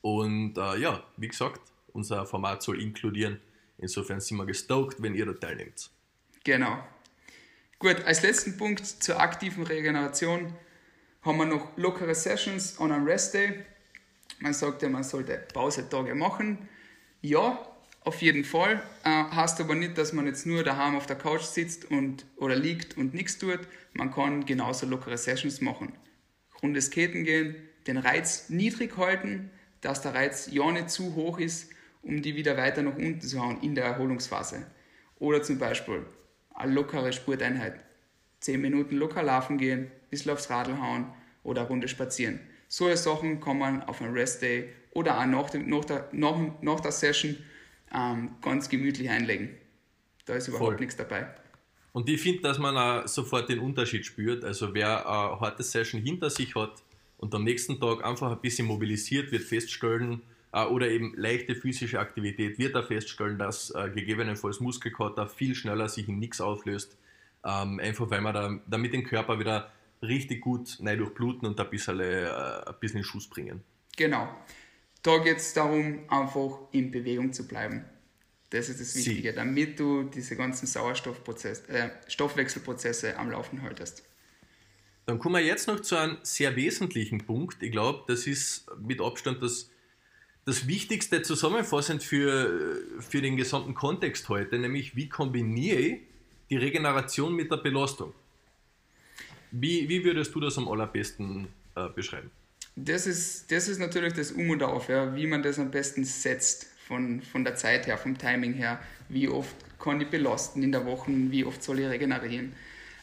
und 0.01 0.55
äh, 0.59 0.77
ja, 0.77 1.03
wie 1.17 1.27
gesagt, 1.27 1.61
unser 1.91 2.27
Format 2.27 2.61
soll 2.61 2.79
inkludieren. 2.79 3.39
Insofern 3.79 4.19
sind 4.19 4.37
wir 4.37 4.45
gestoked, 4.45 5.01
wenn 5.01 5.15
ihr 5.15 5.25
da 5.25 5.33
teilnehmt. 5.33 5.89
Genau. 6.43 6.83
Gut, 7.81 8.03
als 8.03 8.23
letzten 8.23 8.57
Punkt 8.57 8.85
zur 8.85 9.21
aktiven 9.21 9.63
Regeneration 9.63 10.53
haben 11.21 11.37
wir 11.37 11.45
noch 11.45 11.77
lockere 11.77 12.13
Sessions 12.13 12.77
on 12.77 12.91
einem 12.91 13.05
Rest 13.05 13.33
Day. 13.33 13.63
Man 14.39 14.53
sagt 14.53 14.81
ja, 14.81 14.89
man 14.89 15.03
sollte 15.03 15.41
Pausetage 15.53 16.13
machen. 16.13 16.67
Ja, 17.21 17.65
auf 18.03 18.21
jeden 18.21 18.43
Fall. 18.43 18.83
Äh, 19.05 19.09
heißt 19.09 19.61
aber 19.61 19.75
nicht, 19.75 19.97
dass 19.97 20.11
man 20.11 20.25
jetzt 20.25 20.45
nur 20.45 20.65
daheim 20.65 20.97
auf 20.97 21.05
der 21.05 21.15
Couch 21.15 21.43
sitzt 21.43 21.89
und, 21.89 22.25
oder 22.35 22.57
liegt 22.57 22.97
und 22.97 23.13
nichts 23.13 23.37
tut. 23.37 23.61
Man 23.93 24.11
kann 24.11 24.45
genauso 24.45 24.85
lockere 24.85 25.17
Sessions 25.17 25.61
machen. 25.61 25.93
Runde 26.61 26.81
Skaten 26.81 27.23
gehen, 27.23 27.55
den 27.87 27.95
Reiz 27.95 28.49
niedrig 28.49 28.97
halten, 28.97 29.51
dass 29.79 30.01
der 30.01 30.15
Reiz 30.15 30.49
ja 30.51 30.69
nicht 30.69 30.89
zu 30.89 31.15
hoch 31.15 31.39
ist, 31.39 31.69
um 32.01 32.21
die 32.21 32.35
wieder 32.35 32.57
weiter 32.57 32.81
nach 32.83 32.97
unten 32.97 33.21
zu 33.21 33.41
hauen 33.41 33.61
in 33.61 33.73
der 33.73 33.85
Erholungsphase. 33.85 34.67
Oder 35.17 35.41
zum 35.43 35.59
Beispiel 35.59 36.05
eine 36.59 36.73
lockere 36.73 37.11
Sporteinheit. 37.11 37.79
10 38.41 38.61
Minuten 38.61 38.95
locker 38.97 39.23
laufen 39.23 39.57
gehen, 39.57 39.85
ein 39.85 40.09
bisschen 40.09 40.31
aufs 40.31 40.49
Radl 40.49 40.79
hauen 40.79 41.07
oder 41.43 41.61
eine 41.61 41.69
Runde 41.69 41.87
spazieren. 41.87 42.39
Solche 42.67 42.97
Sachen 42.97 43.41
kann 43.41 43.57
man 43.57 43.83
auf 43.83 44.01
einem 44.01 44.13
Rest 44.13 44.41
Day 44.41 44.69
oder 44.91 45.19
auch 45.19 45.25
nach, 45.25 45.49
dem, 45.49 45.69
nach, 45.69 45.85
der, 45.85 46.07
nach, 46.11 46.37
nach 46.61 46.79
der 46.79 46.91
Session 46.91 47.37
ähm, 47.93 48.35
ganz 48.41 48.69
gemütlich 48.69 49.09
einlegen. 49.09 49.49
Da 50.25 50.35
ist 50.35 50.47
überhaupt 50.47 50.71
Voll. 50.73 50.79
nichts 50.79 50.95
dabei. 50.95 51.27
Und 51.91 52.07
ich 52.07 52.21
finde, 52.21 52.41
dass 52.41 52.59
man 52.59 52.77
auch 52.77 53.07
sofort 53.07 53.49
den 53.49 53.59
Unterschied 53.59 54.05
spürt. 54.05 54.45
Also 54.45 54.73
wer 54.73 55.07
eine 55.09 55.39
harte 55.39 55.63
Session 55.63 56.01
hinter 56.01 56.29
sich 56.29 56.53
hat 56.55 56.83
und 57.17 57.33
am 57.33 57.43
nächsten 57.43 57.79
Tag 57.79 58.05
einfach 58.05 58.31
ein 58.31 58.41
bisschen 58.41 58.67
mobilisiert 58.67 59.31
wird, 59.31 59.43
feststellen, 59.43 60.21
oder 60.51 60.89
eben 60.89 61.13
leichte 61.15 61.55
physische 61.55 61.99
Aktivität, 61.99 62.57
wird 62.57 62.75
er 62.75 62.83
feststellen, 62.83 63.37
dass 63.37 63.71
äh, 63.71 63.89
gegebenenfalls 63.89 64.59
Muskelkater 64.59 65.27
viel 65.27 65.55
schneller 65.55 65.89
sich 65.89 66.07
in 66.07 66.19
nichts 66.19 66.41
auflöst. 66.41 66.97
Ähm, 67.45 67.79
einfach 67.79 68.09
weil 68.09 68.21
man 68.21 68.33
da, 68.33 68.59
damit 68.67 68.93
den 68.93 69.03
Körper 69.03 69.39
wieder 69.39 69.71
richtig 70.01 70.41
gut 70.41 70.77
neu 70.79 70.97
durchbluten 70.97 71.47
und 71.47 71.59
ein 71.59 71.69
bisschen, 71.69 71.99
äh, 71.99 72.25
ein 72.65 72.75
bisschen 72.79 72.99
in 72.99 73.03
Schuss 73.03 73.27
bringen. 73.27 73.61
Genau. 73.95 74.29
Da 75.03 75.17
geht 75.19 75.37
es 75.37 75.53
darum, 75.53 75.99
einfach 76.09 76.59
in 76.71 76.91
Bewegung 76.91 77.31
zu 77.31 77.47
bleiben. 77.47 77.85
Das 78.49 78.67
ist 78.67 78.81
das 78.81 78.95
Wichtige, 78.95 79.29
Sie. 79.29 79.35
damit 79.35 79.79
du 79.79 80.03
diese 80.03 80.35
ganzen 80.35 80.65
Sauerstoffprozesse, 80.65 81.69
äh, 81.69 81.89
Stoffwechselprozesse 82.07 83.17
am 83.17 83.29
Laufen 83.29 83.61
haltest. 83.61 84.03
Dann 85.05 85.19
kommen 85.19 85.35
wir 85.35 85.45
jetzt 85.45 85.67
noch 85.67 85.79
zu 85.79 85.95
einem 85.95 86.17
sehr 86.23 86.55
wesentlichen 86.55 87.25
Punkt. 87.25 87.61
Ich 87.61 87.71
glaube, 87.71 88.03
das 88.07 88.27
ist 88.27 88.65
mit 88.79 89.01
Abstand 89.01 89.41
das, 89.41 89.69
das 90.49 90.67
Wichtigste 90.67 91.21
zusammenfassend 91.21 92.03
für, 92.03 92.81
für 92.99 93.21
den 93.21 93.37
gesamten 93.37 93.75
Kontext 93.75 94.29
heute, 94.29 94.57
nämlich 94.57 94.95
wie 94.95 95.07
kombiniere 95.07 95.79
ich 95.79 95.99
die 96.49 96.57
Regeneration 96.57 97.35
mit 97.35 97.51
der 97.51 97.57
Belastung. 97.57 98.13
Wie, 99.51 99.87
wie 99.87 100.03
würdest 100.03 100.33
du 100.33 100.39
das 100.39 100.57
am 100.57 100.67
allerbesten 100.67 101.47
äh, 101.75 101.87
beschreiben? 101.89 102.31
Das 102.75 103.05
ist, 103.05 103.51
das 103.51 103.67
ist 103.67 103.79
natürlich 103.79 104.13
das 104.13 104.31
Um 104.31 104.49
und 104.49 104.63
Auf, 104.63 104.89
ja, 104.89 105.15
wie 105.15 105.27
man 105.27 105.43
das 105.43 105.59
am 105.59 105.69
besten 105.69 106.03
setzt, 106.03 106.67
von, 106.87 107.21
von 107.21 107.43
der 107.43 107.55
Zeit 107.55 107.85
her, 107.85 107.99
vom 107.99 108.17
Timing 108.17 108.53
her. 108.53 108.79
Wie 109.09 109.27
oft 109.27 109.55
kann 109.79 110.01
ich 110.01 110.07
belasten 110.07 110.63
in 110.63 110.71
der 110.71 110.85
Woche, 110.85 111.11
wie 111.11 111.45
oft 111.45 111.61
soll 111.61 111.79
ich 111.79 111.87
regenerieren. 111.87 112.53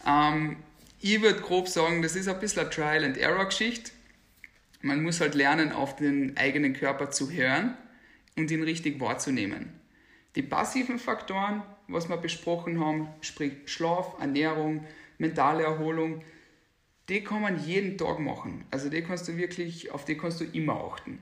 Ähm, 0.05 0.57
ich 1.01 1.23
würde 1.23 1.41
grob 1.41 1.69
sagen, 1.69 2.03
das 2.03 2.17
ist 2.17 2.27
ein 2.27 2.41
bisschen 2.41 2.63
eine 2.63 2.71
Trial-and-Error-Geschichte. 2.71 3.93
Man 4.87 5.03
muss 5.03 5.21
halt 5.21 5.35
lernen, 5.35 5.73
auf 5.73 5.97
den 5.97 6.37
eigenen 6.37 6.73
Körper 6.73 7.11
zu 7.11 7.33
hören 7.33 7.77
und 8.37 8.53
ihn 8.53 8.63
richtig 8.63 9.01
wahrzunehmen. 9.01 9.73
Die 10.37 10.43
passiven 10.43 11.01
Faktoren, 11.01 11.65
was 11.89 12.09
wir 12.09 12.17
besprochen 12.17 12.79
haben, 12.79 13.09
sprich 13.21 13.53
Schlaf, 13.67 14.15
Ernährung, 14.21 14.85
mentale 15.19 15.65
Erholung, 15.65 16.23
die 17.09 17.25
kann 17.25 17.43
man 17.43 17.65
jeden 17.65 17.99
Tag 17.99 18.21
machen. 18.21 18.65
Also 18.71 18.89
die 18.89 19.03
kannst 19.03 19.27
du 19.27 19.37
wirklich, 19.37 19.91
auf 19.91 20.05
die 20.05 20.17
kannst 20.17 20.41
du 20.41 20.45
immer 20.45 20.75
achten. 20.85 21.19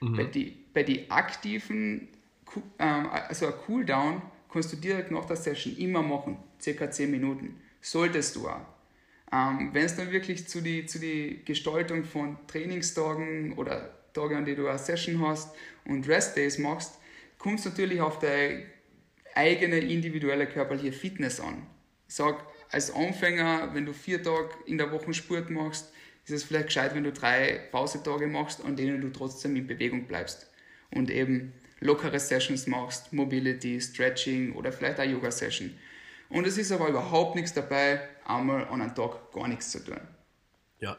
Mhm. 0.00 0.16
Bei 0.16 0.24
den 0.24 0.52
bei 0.72 0.82
die 0.82 1.10
aktiven, 1.10 2.08
ähm, 2.78 3.08
also 3.10 3.46
ein 3.46 3.52
Cooldown, 3.66 4.22
kannst 4.50 4.72
du 4.72 4.76
direkt 4.76 5.10
nach 5.10 5.26
der 5.26 5.36
Session 5.36 5.76
immer 5.76 6.02
machen, 6.02 6.38
circa 6.60 6.90
10 6.90 7.10
Minuten. 7.10 7.60
Solltest 7.80 8.36
du 8.36 8.48
auch. 8.48 8.73
Ähm, 9.34 9.70
Wenn 9.72 9.84
es 9.84 9.96
dann 9.96 10.12
wirklich 10.12 10.46
zu 10.46 10.60
die, 10.60 10.86
zu 10.86 10.98
die 11.00 11.42
Gestaltung 11.44 12.04
von 12.04 12.38
Trainingstagen 12.46 13.54
oder 13.54 13.90
Tagen, 14.12 14.36
an 14.36 14.44
denen 14.44 14.58
du 14.58 14.68
eine 14.68 14.78
Session 14.78 15.26
hast 15.26 15.54
und 15.84 16.06
Rest 16.06 16.36
Days 16.36 16.58
machst, 16.58 16.98
kommt 17.38 17.58
es 17.58 17.64
natürlich 17.64 18.00
auf 18.00 18.20
deine 18.20 18.64
eigene 19.34 19.78
individuelle 19.78 20.46
körperliche 20.46 20.92
Fitness 20.92 21.40
an. 21.40 21.66
Ich 22.08 22.14
sag, 22.14 22.44
als 22.70 22.94
Anfänger, 22.94 23.70
wenn 23.74 23.86
du 23.86 23.92
vier 23.92 24.22
Tage 24.22 24.50
in 24.66 24.78
der 24.78 24.92
Woche 24.92 25.12
Sport 25.12 25.50
machst, 25.50 25.92
ist 26.24 26.30
es 26.30 26.44
vielleicht 26.44 26.66
gescheit, 26.66 26.94
wenn 26.94 27.04
du 27.04 27.12
drei 27.12 27.60
Pausetage 27.72 28.28
machst, 28.28 28.64
an 28.64 28.76
denen 28.76 29.00
du 29.00 29.10
trotzdem 29.10 29.56
in 29.56 29.66
Bewegung 29.66 30.06
bleibst 30.06 30.48
und 30.92 31.10
eben 31.10 31.52
lockere 31.80 32.20
Sessions 32.20 32.66
machst, 32.66 33.12
Mobility, 33.12 33.80
Stretching 33.80 34.54
oder 34.54 34.72
vielleicht 34.72 35.00
eine 35.00 35.12
Yoga-Session. 35.12 35.74
Und 36.28 36.46
es 36.46 36.58
ist 36.58 36.72
aber 36.72 36.88
überhaupt 36.88 37.34
nichts 37.36 37.52
dabei, 37.52 38.08
einmal 38.24 38.66
an 38.68 38.80
einem 38.80 38.94
Tag 38.94 39.32
gar 39.32 39.48
nichts 39.48 39.70
zu 39.70 39.84
tun. 39.84 40.00
Ja. 40.80 40.96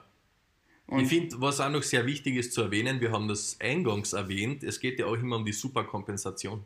Und 0.88 1.02
ich 1.02 1.10
finde, 1.10 1.42
was 1.42 1.60
auch 1.60 1.70
noch 1.70 1.84
sehr 1.84 2.06
wichtig 2.06 2.36
ist 2.36 2.54
zu 2.54 2.62
erwähnen, 2.62 3.02
wir 3.02 3.12
haben 3.12 3.28
das 3.28 3.58
eingangs 3.60 4.14
erwähnt, 4.14 4.64
es 4.64 4.80
geht 4.80 5.00
ja 5.00 5.08
auch 5.08 5.16
immer 5.16 5.38
um 5.38 5.46
die 5.46 5.54
Superkompensation. 5.54 6.64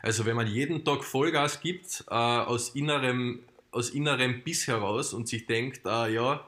Also 0.00 0.24
wenn 0.24 0.36
man 0.36 0.46
jeden 0.46 0.84
Tag 0.84 1.04
Vollgas 1.04 1.60
gibt, 1.60 2.04
äh, 2.08 2.14
aus, 2.14 2.70
innerem, 2.70 3.40
aus 3.70 3.90
innerem 3.90 4.42
Biss 4.42 4.66
heraus 4.66 5.12
und 5.12 5.28
sich 5.28 5.46
denkt, 5.46 5.84
äh, 5.84 6.14
ja, 6.14 6.46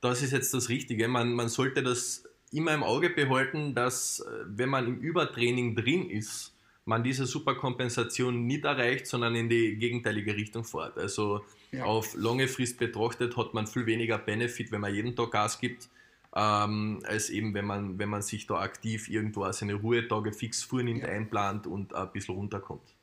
das 0.00 0.22
ist 0.22 0.32
jetzt 0.32 0.52
das 0.54 0.68
Richtige, 0.68 1.08
man, 1.08 1.32
man 1.32 1.48
sollte 1.48 1.82
das 1.82 2.24
immer 2.52 2.74
im 2.74 2.82
Auge 2.82 3.10
behalten, 3.10 3.74
dass 3.74 4.20
äh, 4.20 4.44
wenn 4.46 4.68
man 4.68 4.86
im 4.86 4.98
Übertraining 4.98 5.74
drin 5.74 6.10
ist, 6.10 6.51
man 6.84 7.04
diese 7.04 7.26
Superkompensation 7.26 8.46
nicht 8.46 8.64
erreicht, 8.64 9.06
sondern 9.06 9.34
in 9.34 9.48
die 9.48 9.76
gegenteilige 9.76 10.34
Richtung 10.34 10.64
fährt. 10.64 10.98
Also 10.98 11.44
ja. 11.70 11.84
auf 11.84 12.14
lange 12.14 12.48
Frist 12.48 12.78
betrachtet 12.78 13.36
hat 13.36 13.54
man 13.54 13.66
viel 13.66 13.86
weniger 13.86 14.18
Benefit, 14.18 14.72
wenn 14.72 14.80
man 14.80 14.94
jeden 14.94 15.14
Tag 15.14 15.30
Gas 15.30 15.60
gibt, 15.60 15.88
ähm, 16.34 17.02
als 17.06 17.30
eben 17.30 17.54
wenn 17.54 17.66
man, 17.66 17.98
wenn 17.98 18.08
man 18.08 18.22
sich 18.22 18.46
da 18.46 18.56
aktiv 18.56 19.08
irgendwo 19.08 19.50
seine 19.52 19.74
Ruhetage 19.74 20.32
fix 20.32 20.62
vornimmt, 20.62 21.02
ja. 21.02 21.08
einplant 21.08 21.66
und 21.66 21.94
ein 21.94 22.10
bisschen 22.12 22.34
runterkommt. 22.34 22.94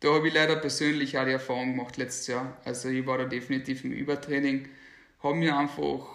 Da 0.00 0.12
habe 0.12 0.28
ich 0.28 0.34
leider 0.34 0.56
persönlich 0.56 1.16
auch 1.16 1.24
die 1.24 1.30
Erfahrung 1.30 1.76
gemacht 1.76 1.96
letztes 1.96 2.26
Jahr. 2.26 2.56
Also 2.64 2.88
ich 2.88 3.06
war 3.06 3.18
da 3.18 3.24
definitiv 3.24 3.84
im 3.84 3.92
Übertraining, 3.92 4.68
habe 5.22 5.36
mir 5.36 5.56
einfach, 5.56 6.06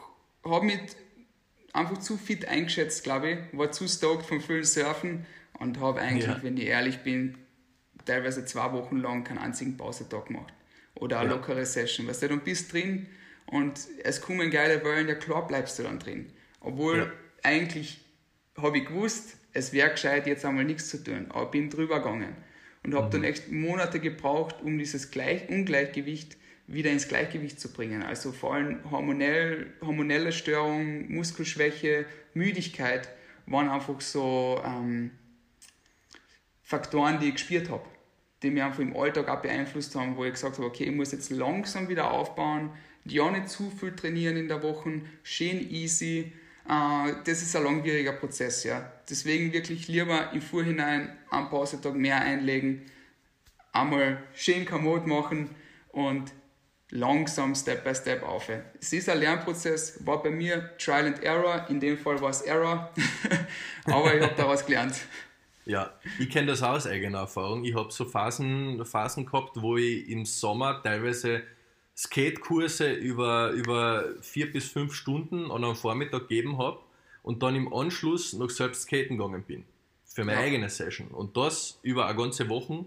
habe 0.43 0.65
mit 0.65 0.97
einfach 1.71 1.97
zu 1.99 2.17
fit 2.17 2.45
eingeschätzt, 2.47 3.03
glaube 3.03 3.29
ich. 3.31 3.57
War 3.57 3.71
zu 3.71 3.87
stoked 3.87 4.25
vom 4.25 4.41
vielen 4.41 4.65
Surfen 4.65 5.25
und 5.59 5.79
habe 5.79 6.01
eigentlich, 6.01 6.25
ja. 6.25 6.39
wenn 6.41 6.57
ich 6.57 6.65
ehrlich 6.65 6.99
bin, 6.99 7.37
teilweise 8.05 8.45
zwei 8.45 8.71
Wochen 8.73 8.97
lang 8.97 9.23
keinen 9.23 9.39
einzigen 9.39 9.77
Pausetag 9.77 10.27
gemacht. 10.27 10.53
Oder 10.95 11.19
eine 11.19 11.29
ja. 11.29 11.35
lockere 11.35 11.65
Session. 11.65 12.07
Weißt 12.07 12.23
du, 12.23 12.29
du 12.29 12.37
bist 12.37 12.73
drin 12.73 13.07
und 13.45 13.79
es 14.03 14.21
kommen 14.21 14.49
geile 14.49 14.83
Wellen, 14.83 15.07
ja 15.07 15.15
klar 15.15 15.45
bleibst 15.47 15.77
du 15.79 15.83
dann 15.83 15.99
drin. 15.99 16.27
Obwohl 16.59 16.97
ja. 16.97 17.11
eigentlich 17.43 18.01
habe 18.57 18.79
ich 18.79 18.85
gewusst, 18.85 19.37
es 19.53 19.73
wäre 19.73 19.91
gescheit, 19.91 20.27
jetzt 20.27 20.45
einmal 20.45 20.65
nichts 20.65 20.89
zu 20.89 21.03
tun. 21.03 21.27
Aber 21.29 21.51
bin 21.51 21.69
drüber 21.69 21.99
gegangen 21.99 22.35
und 22.83 22.95
habe 22.95 23.07
mhm. 23.07 23.11
dann 23.11 23.23
echt 23.23 23.51
Monate 23.51 23.99
gebraucht, 23.99 24.57
um 24.63 24.77
dieses 24.77 25.11
Gleich 25.11 25.49
Ungleichgewicht 25.49 26.37
wieder 26.67 26.91
ins 26.91 27.07
Gleichgewicht 27.07 27.59
zu 27.59 27.71
bringen. 27.71 28.03
Also 28.03 28.31
vor 28.31 28.55
allem 28.55 28.79
hormonell, 28.91 29.73
hormonelle 29.81 30.31
Störungen, 30.31 31.11
Muskelschwäche, 31.13 32.05
Müdigkeit 32.33 33.09
waren 33.45 33.69
einfach 33.69 34.01
so 34.01 34.61
ähm, 34.65 35.11
Faktoren, 36.67 37.17
die 37.21 37.29
ich 37.29 37.35
gespürt 37.35 37.69
habe, 37.69 37.85
die 38.43 38.49
mich 38.49 38.61
einfach 38.61 38.79
im 38.79 38.93
Alltag 38.93 39.29
auch 39.29 39.41
beeinflusst 39.41 39.95
haben, 39.95 40.17
wo 40.17 40.25
ich 40.25 40.33
gesagt 40.33 40.57
habe, 40.57 40.67
okay, 40.67 40.83
ich 40.83 40.91
muss 40.91 41.13
jetzt 41.13 41.29
langsam 41.29 41.87
wieder 41.87 42.11
aufbauen, 42.11 42.71
ja 43.05 43.31
nicht 43.31 43.47
zu 43.47 43.69
viel 43.69 43.95
trainieren 43.95 44.35
in 44.35 44.49
der 44.49 44.61
Woche, 44.61 44.99
schön 45.23 45.71
easy. 45.71 46.33
Äh, 46.67 47.13
das 47.23 47.41
ist 47.41 47.55
ein 47.55 47.63
langwieriger 47.63 48.11
Prozess, 48.11 48.65
ja. 48.65 48.91
Deswegen 49.09 49.53
wirklich 49.53 49.87
lieber 49.87 50.33
im 50.33 50.41
Vorhinein 50.41 51.17
einen 51.29 51.47
Pausetag 51.47 51.95
mehr 51.95 52.19
einlegen, 52.19 52.81
einmal 53.71 54.21
schön 54.33 54.65
Kommod 54.65 55.07
machen 55.07 55.49
und 55.93 56.33
langsam 56.89 57.55
Step 57.55 57.85
by 57.85 57.95
Step 57.95 58.23
auf. 58.23 58.51
Es 58.81 58.91
ist 58.91 59.07
ein 59.07 59.19
Lernprozess, 59.19 60.05
war 60.05 60.21
bei 60.21 60.31
mir 60.31 60.77
Trial 60.77 61.05
and 61.05 61.23
Error, 61.23 61.65
in 61.69 61.79
dem 61.79 61.97
Fall 61.97 62.19
war 62.19 62.31
es 62.31 62.41
Error, 62.41 62.93
aber 63.85 64.15
ich 64.15 64.21
habe 64.21 64.35
daraus 64.35 64.65
gelernt. 64.65 64.95
Ja, 65.67 65.93
ich 66.17 66.29
kenne 66.29 66.47
das 66.47 66.63
aus 66.63 66.87
eigener 66.87 67.19
Erfahrung. 67.19 67.65
Ich 67.65 67.75
habe 67.75 67.91
so 67.91 68.05
Phasen, 68.05 68.85
Phasen 68.85 69.25
gehabt, 69.25 69.61
wo 69.61 69.75
ich 69.75 70.07
im 70.09 70.25
Sommer 70.25 70.81
teilweise 70.81 71.43
Skatekurse 71.95 72.93
über, 72.93 73.51
über 73.51 74.05
vier 74.21 74.51
bis 74.51 74.69
fünf 74.69 74.93
Stunden 74.93 75.51
an 75.51 75.63
einem 75.63 75.75
Vormittag 75.75 76.29
gegeben 76.29 76.57
habe 76.57 76.79
und 77.21 77.43
dann 77.43 77.55
im 77.55 77.73
Anschluss 77.73 78.33
noch 78.33 78.49
selbst 78.49 78.83
skaten 78.83 79.17
gegangen 79.17 79.43
bin. 79.43 79.65
Für 80.05 80.23
meine 80.23 80.39
ja. 80.39 80.45
eigene 80.45 80.69
Session. 80.69 81.09
Und 81.09 81.35
das 81.35 81.79
über 81.81 82.07
eine 82.07 82.17
ganze 82.17 82.47
Woche 82.47 82.85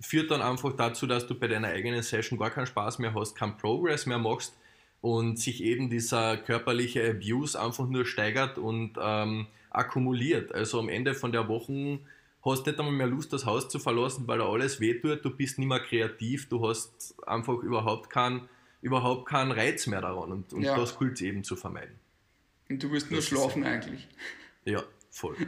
führt 0.00 0.30
dann 0.30 0.40
einfach 0.42 0.74
dazu, 0.74 1.06
dass 1.06 1.26
du 1.26 1.34
bei 1.34 1.48
deiner 1.48 1.68
eigenen 1.68 2.02
Session 2.02 2.38
gar 2.38 2.50
keinen 2.50 2.66
Spaß 2.66 2.98
mehr 2.98 3.14
hast, 3.14 3.34
keinen 3.34 3.58
Progress 3.58 4.06
mehr 4.06 4.18
machst 4.18 4.56
und 5.00 5.38
sich 5.38 5.62
eben 5.62 5.90
dieser 5.90 6.38
körperliche 6.38 7.10
Abuse 7.10 7.60
einfach 7.60 7.86
nur 7.86 8.06
steigert 8.06 8.58
und 8.58 8.94
ähm, 9.00 9.46
akkumuliert. 9.76 10.52
Also 10.54 10.78
am 10.78 10.88
Ende 10.88 11.14
von 11.14 11.32
der 11.32 11.48
Woche 11.48 11.98
hast 12.44 12.66
nicht 12.66 12.78
einmal 12.78 12.94
mehr 12.94 13.06
Lust, 13.06 13.32
das 13.32 13.44
Haus 13.44 13.68
zu 13.68 13.78
verlassen, 13.78 14.26
weil 14.28 14.38
da 14.38 14.48
alles 14.48 14.80
wehtut, 14.80 15.24
du 15.24 15.30
bist 15.30 15.58
nicht 15.58 15.68
mehr 15.68 15.80
kreativ, 15.80 16.48
du 16.48 16.66
hast 16.68 17.14
einfach 17.26 17.54
überhaupt 17.58 18.08
keinen, 18.10 18.48
überhaupt 18.82 19.26
keinen 19.28 19.50
Reiz 19.52 19.86
mehr 19.86 20.00
daran 20.00 20.30
und, 20.32 20.52
und 20.52 20.62
Ja. 20.62 20.76
das 20.76 20.98
gilt 20.98 21.20
eben 21.22 21.42
zu 21.44 21.56
vermeiden. 21.56 21.98
Und 22.68 22.82
du 22.82 22.90
willst 22.90 23.10
nur 23.10 23.18
Das 23.20 23.28
schlafen 23.28 23.64
eigentlich. 23.64 24.06
Ja, 24.64 24.82
voll. 25.10 25.36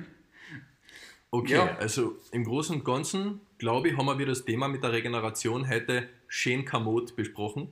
Okay, 1.30 1.52
Ja. 1.56 1.76
also 1.76 2.16
im 2.32 2.42
Großen 2.44 2.76
und 2.76 2.84
Ganzen, 2.86 3.42
glaube 3.58 3.90
ich, 3.90 3.96
haben 3.98 4.18
wir 4.18 4.24
das 4.24 4.46
Thema 4.46 4.66
mit 4.66 4.82
der 4.82 4.92
Regeneration 4.92 5.68
heute 5.68 6.08
schön 6.26 6.64
kamot 6.64 7.16
besprochen. 7.16 7.70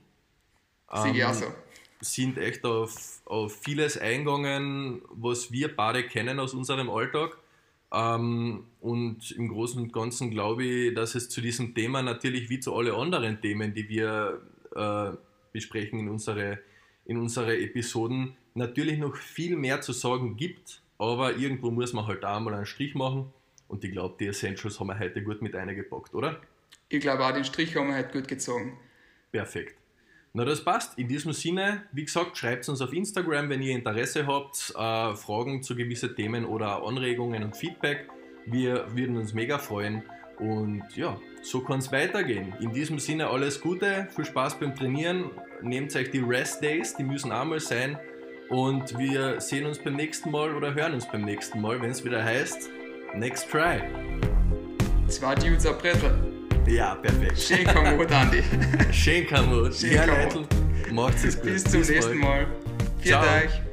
Sehe 0.93 1.11
ich 1.11 1.17
Ähm, 1.17 1.25
auch 1.25 1.33
so. 1.33 1.45
Sind 2.01 2.37
echt 2.37 2.65
auf, 2.65 3.21
auf 3.25 3.55
vieles 3.61 3.97
eingegangen, 3.97 5.01
was 5.09 5.51
wir 5.51 5.75
beide 5.75 6.03
kennen 6.03 6.39
aus 6.39 6.53
unserem 6.53 6.89
Alltag. 6.89 7.37
Ähm, 7.91 8.65
und 8.81 9.31
im 9.31 9.47
Großen 9.47 9.81
und 9.81 9.93
Ganzen 9.93 10.29
glaube 10.31 10.63
ich, 10.63 10.93
dass 10.93 11.15
es 11.15 11.29
zu 11.29 11.41
diesem 11.41 11.73
Thema 11.73 12.01
natürlich 12.01 12.49
wie 12.49 12.59
zu 12.59 12.75
allen 12.75 12.93
anderen 12.93 13.41
Themen, 13.41 13.73
die 13.73 13.87
wir 13.87 14.41
äh, 14.75 15.11
besprechen 15.53 15.99
in 15.99 16.09
unsere, 16.09 16.59
in 17.05 17.17
unsere 17.17 17.57
Episoden, 17.57 18.35
natürlich 18.53 18.97
noch 18.97 19.15
viel 19.15 19.55
mehr 19.55 19.81
zu 19.81 19.93
sagen 19.93 20.35
gibt. 20.35 20.81
Aber 20.97 21.35
irgendwo 21.35 21.71
muss 21.71 21.93
man 21.93 22.07
halt 22.07 22.25
auch 22.25 22.39
mal 22.39 22.53
einen 22.53 22.65
Strich 22.65 22.95
machen. 22.95 23.31
Und 23.67 23.83
ich 23.83 23.91
glaube, 23.91 24.15
die 24.19 24.27
Essentials 24.27 24.79
haben 24.79 24.87
wir 24.87 24.99
heute 24.99 25.21
gut 25.23 25.41
mit 25.41 25.55
eingepackt, 25.55 26.13
oder? 26.13 26.41
Ich 26.89 27.01
glaube 27.01 27.25
auch, 27.25 27.33
den 27.33 27.43
Strich 27.43 27.75
haben 27.75 27.87
wir 27.87 27.95
halt 27.95 28.11
gut 28.11 28.27
gezogen. 28.27 28.77
Perfekt. 29.31 29.75
Na, 30.37 30.45
das 30.45 30.63
passt. 30.63 30.99
In 30.99 31.07
diesem 31.07 31.33
Sinne, 31.33 31.81
wie 31.93 32.05
gesagt, 32.05 32.37
schreibt 32.37 32.69
uns 32.69 32.79
auf 32.79 32.93
Instagram, 32.93 33.49
wenn 33.49 33.63
ihr 33.63 33.73
Interesse 33.73 34.27
habt, 34.27 34.71
äh, 34.77 35.15
Fragen 35.15 35.63
zu 35.63 35.75
gewissen 35.75 36.15
Themen 36.15 36.45
oder 36.45 36.83
Anregungen 36.83 37.43
und 37.43 37.57
Feedback. 37.57 38.07
Wir 38.45 38.85
würden 38.95 39.17
uns 39.17 39.33
mega 39.33 39.57
freuen. 39.57 40.03
Und 40.37 40.83
ja, 40.95 41.19
so 41.41 41.61
kann 41.61 41.79
es 41.79 41.91
weitergehen. 41.91 42.53
In 42.59 42.71
diesem 42.71 42.99
Sinne 42.99 43.31
alles 43.31 43.59
Gute, 43.59 44.09
viel 44.15 44.25
Spaß 44.25 44.59
beim 44.59 44.75
Trainieren. 44.75 45.31
Nehmt 45.63 45.95
euch 45.95 46.11
die 46.11 46.19
Rest 46.19 46.61
Days, 46.61 46.95
die 46.95 47.03
müssen 47.03 47.31
auch 47.31 47.45
mal 47.45 47.59
sein. 47.59 47.97
Und 48.51 48.95
wir 48.95 49.41
sehen 49.41 49.65
uns 49.65 49.79
beim 49.79 49.95
nächsten 49.95 50.29
Mal 50.29 50.53
oder 50.55 50.75
hören 50.75 50.93
uns 50.93 51.07
beim 51.07 51.25
nächsten 51.25 51.59
Mal, 51.59 51.81
wenn 51.81 51.89
es 51.89 52.05
wieder 52.05 52.23
heißt 52.23 52.69
Next 53.15 53.49
Try. 53.49 53.81
Zwei 55.07 55.33
Dudes 55.33 55.65
ein 55.65 55.75
Brettel. 55.79 56.36
Ja, 56.67 56.95
perfekt. 56.95 57.39
Schön 57.39 57.65
kommod, 57.65 58.11
Andi. 58.11 58.43
Schön, 58.91 59.25
Kamut. 59.27 59.73
Schön, 59.75 59.95
Kamut. 59.95 60.47
Macht's 60.91 61.23
es 61.23 61.35
gut. 61.35 61.53
Bis 61.53 61.63
zum 61.63 61.81
nächsten 61.81 62.21
bald. 62.21 62.47
Mal. 62.47 62.47
Ciao. 63.03 63.23
euch. 63.23 63.66